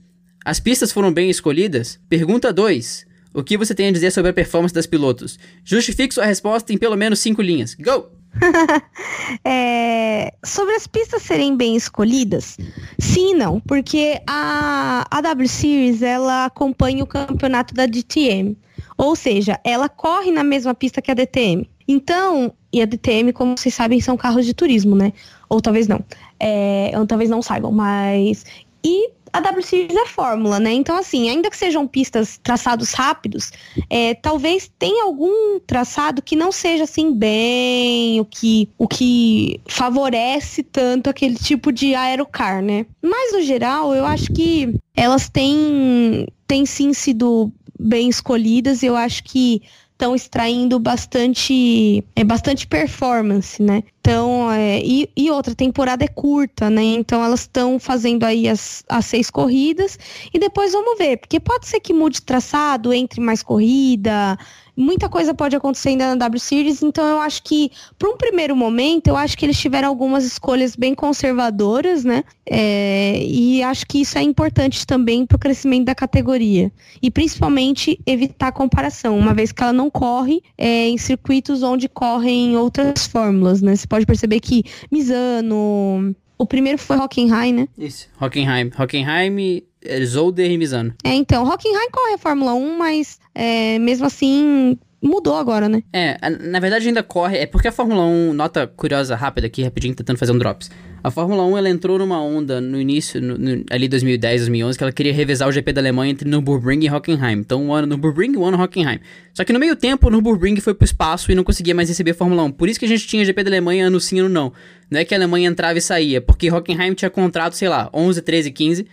[0.45, 1.99] As pistas foram bem escolhidas?
[2.11, 3.07] Pergunta 2.
[3.33, 5.39] O que você tem a dizer sobre a performance das pilotos?
[5.65, 7.75] Justifique sua resposta em pelo menos 5 linhas.
[7.75, 8.11] Go!
[9.45, 12.57] é, sobre as pistas serem bem escolhidas,
[12.99, 18.57] sim e não, porque a, a W Series ela acompanha o campeonato da DTM,
[18.97, 21.69] ou seja, ela corre na mesma pista que a DTM.
[21.87, 25.13] Então, e a DTM, como vocês sabem, são carros de turismo, né?
[25.49, 26.03] Ou talvez não.
[26.41, 28.45] É, ou talvez não saibam, mas.
[28.85, 30.73] E a W Series é fórmula, né?
[30.73, 33.51] Então, assim, ainda que sejam pistas traçados rápidos,
[33.91, 40.63] é, talvez tenha algum traçado que não seja assim bem o que, o que favorece
[40.63, 42.87] tanto aquele tipo de aerocar, né?
[43.03, 48.85] Mas no geral, eu acho que elas têm, têm sim sido bem escolhidas.
[48.85, 49.63] Eu acho que
[49.95, 53.83] estão extraindo bastante, é, bastante performance, né?
[54.07, 56.83] Então, é, e, e, outra, temporada é curta, né?
[56.83, 59.99] Então elas estão fazendo aí as, as seis corridas
[60.31, 64.37] e depois vamos ver, porque pode ser que mude traçado, entre mais corrida,
[64.77, 68.57] muita coisa pode acontecer ainda na W Series, então eu acho que, para um primeiro
[68.57, 72.25] momento, eu acho que eles tiveram algumas escolhas bem conservadoras, né?
[72.47, 76.73] É, e acho que isso é importante também para o crescimento da categoria.
[77.01, 82.57] E principalmente evitar comparação, uma vez que ela não corre é, em circuitos onde correm
[82.57, 83.77] outras fórmulas, né?
[83.77, 86.15] Você pode perceber que Misano.
[86.37, 87.69] O primeiro foi Hockenheim, né?
[87.79, 88.71] Isso, Hockenheim.
[88.77, 89.63] Hockenheim
[90.05, 90.93] Zolder e Misano.
[91.05, 95.83] É, então, Hockenheim corre a Fórmula 1, mas é, mesmo assim mudou agora, né?
[95.93, 99.95] É, na verdade ainda corre, é porque a Fórmula 1, nota curiosa rápida aqui, rapidinho,
[99.95, 100.71] tentando fazer um drops.
[101.03, 104.85] A Fórmula 1, ela entrou numa onda no início, no, no, ali 2010, 2011, que
[104.85, 107.41] ela queria revezar o GP da Alemanha entre Nürburgring e Hockenheim.
[107.41, 108.99] Então, um ano Nürburgring e um ano Hockenheim.
[109.35, 112.13] Só que no meio tempo, o Nürburgring foi pro espaço e não conseguia mais receber
[112.13, 112.53] a Fórmula 1.
[112.53, 114.51] Por isso que a gente tinha GP da Alemanha ano sim, ano não.
[114.91, 118.23] Não é que a Alemanha entrava e saía, porque Hockenheim tinha contrato, sei lá, 11,
[118.23, 118.87] 13, 15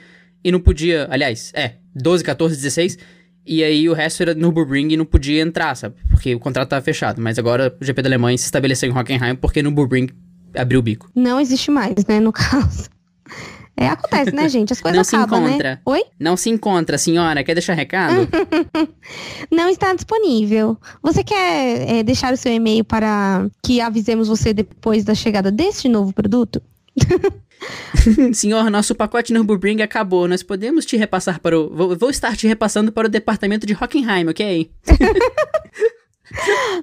[0.43, 2.97] e não podia, aliás, é, 12, 14, 16,
[3.45, 5.95] e aí o resto era Nürburgring e não podia entrar, sabe?
[6.09, 7.21] Porque o contrato estava fechado.
[7.21, 10.09] Mas agora o GP da Alemanha se estabeleceu em Hockenheim porque Nürburgring
[10.55, 11.09] abriu o bico.
[11.15, 12.89] Não existe mais, né, no caso.
[13.75, 14.73] É, acontece, né, gente?
[14.73, 15.69] As coisas não acabam, se encontra.
[15.71, 15.79] né?
[15.85, 16.03] Oi?
[16.19, 17.43] Não se encontra, senhora.
[17.43, 18.27] Quer deixar recado?
[19.49, 20.77] não está disponível.
[21.01, 25.89] Você quer é, deixar o seu e-mail para que avisemos você depois da chegada deste
[25.89, 26.61] novo produto?
[28.33, 30.27] Senhor, nosso pacote Nürburgring acabou.
[30.27, 31.69] Nós podemos te repassar para o.
[31.69, 34.71] Vou, vou estar te repassando para o departamento de Hockenheim, ok?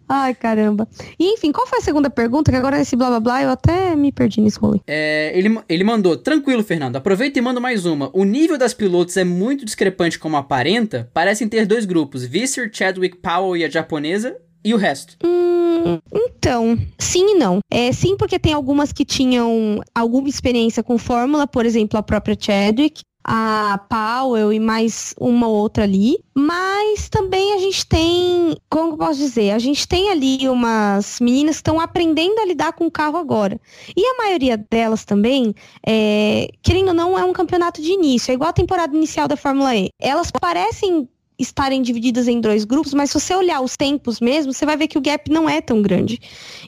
[0.09, 0.87] Ai, caramba.
[1.19, 2.51] E enfim, qual foi a segunda pergunta?
[2.51, 4.81] Que agora esse blá blá blá eu até me perdi nesse rolê.
[4.87, 8.11] É, ele, ele mandou, tranquilo, Fernando, aproveita e manda mais uma.
[8.13, 11.11] O nível das pilotos é muito discrepante como aparenta.
[11.13, 15.17] Parecem ter dois grupos, Visser, Chadwick Powell e a japonesa, e o resto?
[15.25, 17.61] Hum, então, sim e não.
[17.71, 22.37] É, sim, porque tem algumas que tinham alguma experiência com fórmula, por exemplo, a própria
[22.39, 26.19] Chadwick, a Powell e mais uma outra ali.
[26.35, 31.57] Mas também a gente tem, como eu posso dizer, a gente tem ali umas meninas
[31.57, 33.61] que estão aprendendo a lidar com o carro agora.
[33.95, 35.55] E a maioria delas também,
[35.87, 39.37] é, querendo ou não, é um campeonato de início, é igual a temporada inicial da
[39.37, 39.91] Fórmula E.
[40.01, 41.07] Elas parecem
[41.39, 44.89] estarem divididas em dois grupos, mas se você olhar os tempos mesmo, você vai ver
[44.89, 46.21] que o gap não é tão grande.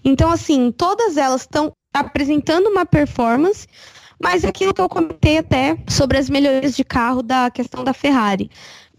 [0.05, 3.67] Então, assim, todas elas estão apresentando uma performance,
[4.23, 7.93] mas é aquilo que eu comentei até sobre as melhorias de carro da questão da
[7.93, 8.51] Ferrari.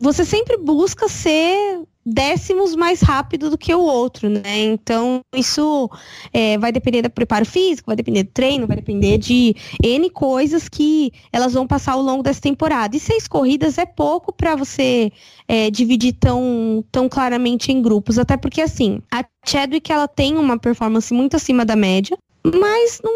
[0.02, 4.64] Você sempre busca ser décimos mais rápido do que o outro, né?
[4.64, 5.90] Então, isso
[6.34, 10.68] é, vai depender do preparo físico, vai depender do treino, vai depender de N coisas
[10.68, 12.96] que elas vão passar ao longo dessa temporada.
[12.96, 15.12] E seis corridas é pouco para você
[15.48, 20.58] é, dividir tão, tão claramente em grupos, até porque, assim, a Chadwick, ela tem uma
[20.58, 23.14] performance muito acima da média, mas não,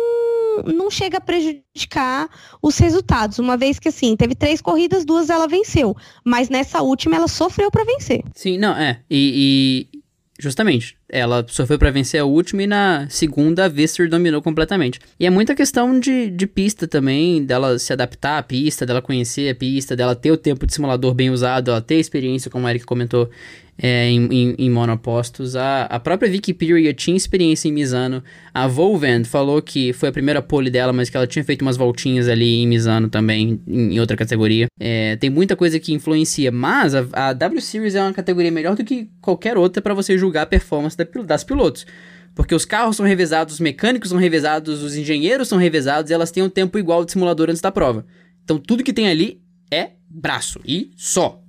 [0.63, 2.29] não chega a prejudicar
[2.61, 7.15] os resultados, uma vez que assim, teve três corridas, duas ela venceu, mas nessa última
[7.15, 8.23] ela sofreu para vencer.
[8.33, 9.99] Sim, não, é, e, e
[10.39, 14.99] justamente, ela sofreu para vencer a última e na segunda a Visser dominou completamente.
[15.19, 19.49] E é muita questão de, de pista também, dela se adaptar à pista, dela conhecer
[19.49, 22.69] a pista, dela ter o tempo de simulador bem usado, ela ter experiência, como a
[22.69, 23.29] Eric comentou,
[23.77, 25.55] é, em, em, em, monopostos.
[25.55, 28.23] A, a própria Vicky Piria tinha experiência em Misano.
[28.53, 31.77] A Volvend falou que foi a primeira pole dela, mas que ela tinha feito umas
[31.77, 34.67] voltinhas ali em Misano também, em, em outra categoria.
[34.79, 38.75] É, tem muita coisa que influencia, mas a, a, W Series é uma categoria melhor
[38.75, 41.85] do que qualquer outra para você julgar a performance da, das pilotos.
[42.33, 46.31] Porque os carros são revezados, os mecânicos são revezados, os engenheiros são revezados e elas
[46.31, 48.05] têm um tempo igual de simulador antes da prova.
[48.43, 51.41] Então tudo que tem ali é braço e só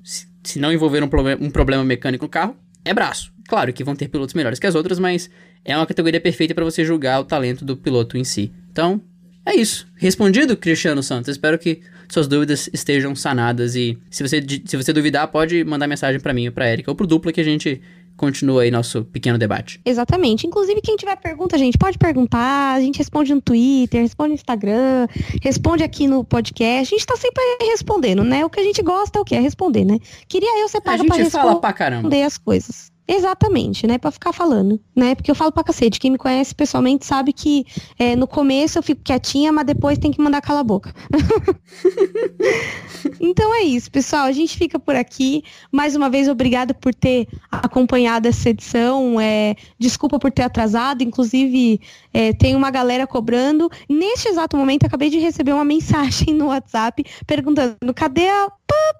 [0.48, 1.08] se não envolver um,
[1.40, 3.32] um problema mecânico no carro, é braço.
[3.48, 5.30] Claro que vão ter pilotos melhores que as outras, mas
[5.64, 8.52] é uma categoria perfeita para você julgar o talento do piloto em si.
[8.70, 9.00] Então,
[9.44, 9.86] é isso.
[9.96, 11.28] Respondido, Cristiano Santos.
[11.28, 16.20] Espero que suas dúvidas estejam sanadas e se você, se você duvidar, pode mandar mensagem
[16.20, 17.80] para mim ou para Erika ou pro dupla que a gente
[18.16, 19.80] continua aí nosso pequeno debate.
[19.84, 20.46] Exatamente.
[20.46, 22.74] Inclusive, quem tiver pergunta, gente, pode perguntar.
[22.74, 25.06] A gente responde no Twitter, responde no Instagram,
[25.42, 26.94] responde aqui no podcast.
[26.94, 28.44] A gente tá sempre respondendo, né?
[28.44, 29.34] O que a gente gosta é o que?
[29.34, 29.98] É responder, né?
[30.28, 32.96] Queria eu ser paga pra responder as coisas.
[33.08, 33.98] Exatamente, né?
[33.98, 35.14] Pra ficar falando, né?
[35.14, 36.00] Porque eu falo pra cacete.
[36.00, 37.64] Quem me conhece pessoalmente sabe que
[37.98, 40.92] é, no começo eu fico quietinha, mas depois tem que mandar calar a boca.
[43.20, 44.24] então é isso, pessoal.
[44.24, 45.42] A gente fica por aqui.
[45.70, 49.20] Mais uma vez, obrigada por ter acompanhado essa edição.
[49.20, 51.02] É, desculpa por ter atrasado.
[51.02, 51.80] Inclusive,
[52.12, 53.70] é, tem uma galera cobrando.
[53.88, 58.48] Neste exato momento, acabei de receber uma mensagem no WhatsApp perguntando: cadê a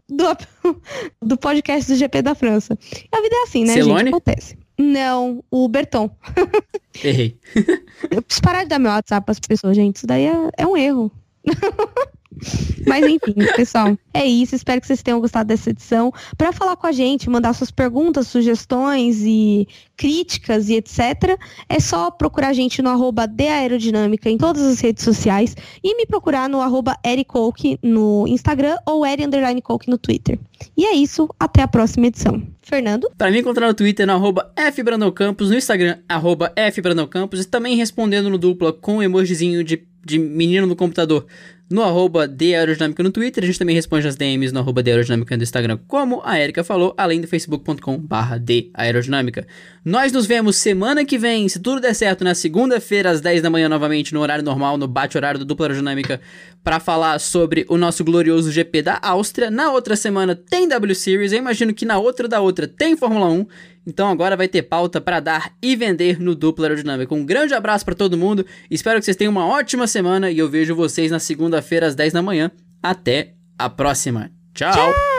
[0.09, 0.24] do,
[1.22, 2.78] do podcast do GP da França.
[3.12, 3.98] A vida é assim, né, Celone?
[3.98, 4.09] gente?
[4.09, 4.59] Acontece.
[4.78, 6.11] Não, o Berton.
[7.02, 7.38] Errei.
[8.11, 9.96] Eu preciso parar de dar meu WhatsApp para as pessoas, gente.
[9.96, 11.11] Isso daí é, é um erro.
[12.87, 14.55] Mas enfim, pessoal, é isso.
[14.55, 16.12] Espero que vocês tenham gostado dessa edição.
[16.37, 19.66] Para falar com a gente, mandar suas perguntas, sugestões e
[19.97, 25.03] críticas e etc., é só procurar a gente no arroba Aerodinâmica em todas as redes
[25.03, 29.26] sociais e me procurar no arroba Ericoke no Instagram ou Eri
[29.87, 30.39] no Twitter.
[30.76, 32.43] E é isso, até a próxima edição.
[32.62, 33.09] Fernando?
[33.16, 38.72] Para me encontrar no Twitter, no arroba no Instagram, arroba e também respondendo no dupla
[38.72, 41.26] com um emojizinho de, de menino no computador
[41.68, 43.42] no arroba de Aerodinâmica no Twitter.
[43.42, 46.62] A gente também responde as DMs no arroba de Aerodinâmica no Instagram, como a Erika
[46.62, 49.46] falou, além do facebook.com barra de Aerodinâmica.
[49.84, 53.50] Nós nos vemos semana que vem, se tudo der certo, na segunda-feira, às 10 da
[53.50, 56.20] manhã, novamente, no horário normal, no bate-horário do Dupla Aerodinâmica,
[56.62, 59.50] para falar sobre o nosso glorioso GP da Áustria.
[59.50, 63.26] Na outra semana tem W Series, eu imagino que na outra da outra tem Fórmula
[63.28, 63.46] 1.
[63.86, 67.14] Então agora vai ter pauta para dar e vender no Dupla Aerodinâmica.
[67.14, 70.48] Um grande abraço para todo mundo, espero que vocês tenham uma ótima semana e eu
[70.48, 71.20] vejo vocês na
[71.57, 72.50] segunda-feira às 10 da manhã.
[72.82, 74.30] Até a próxima.
[74.54, 74.72] Tchau.
[74.72, 75.15] Tchau.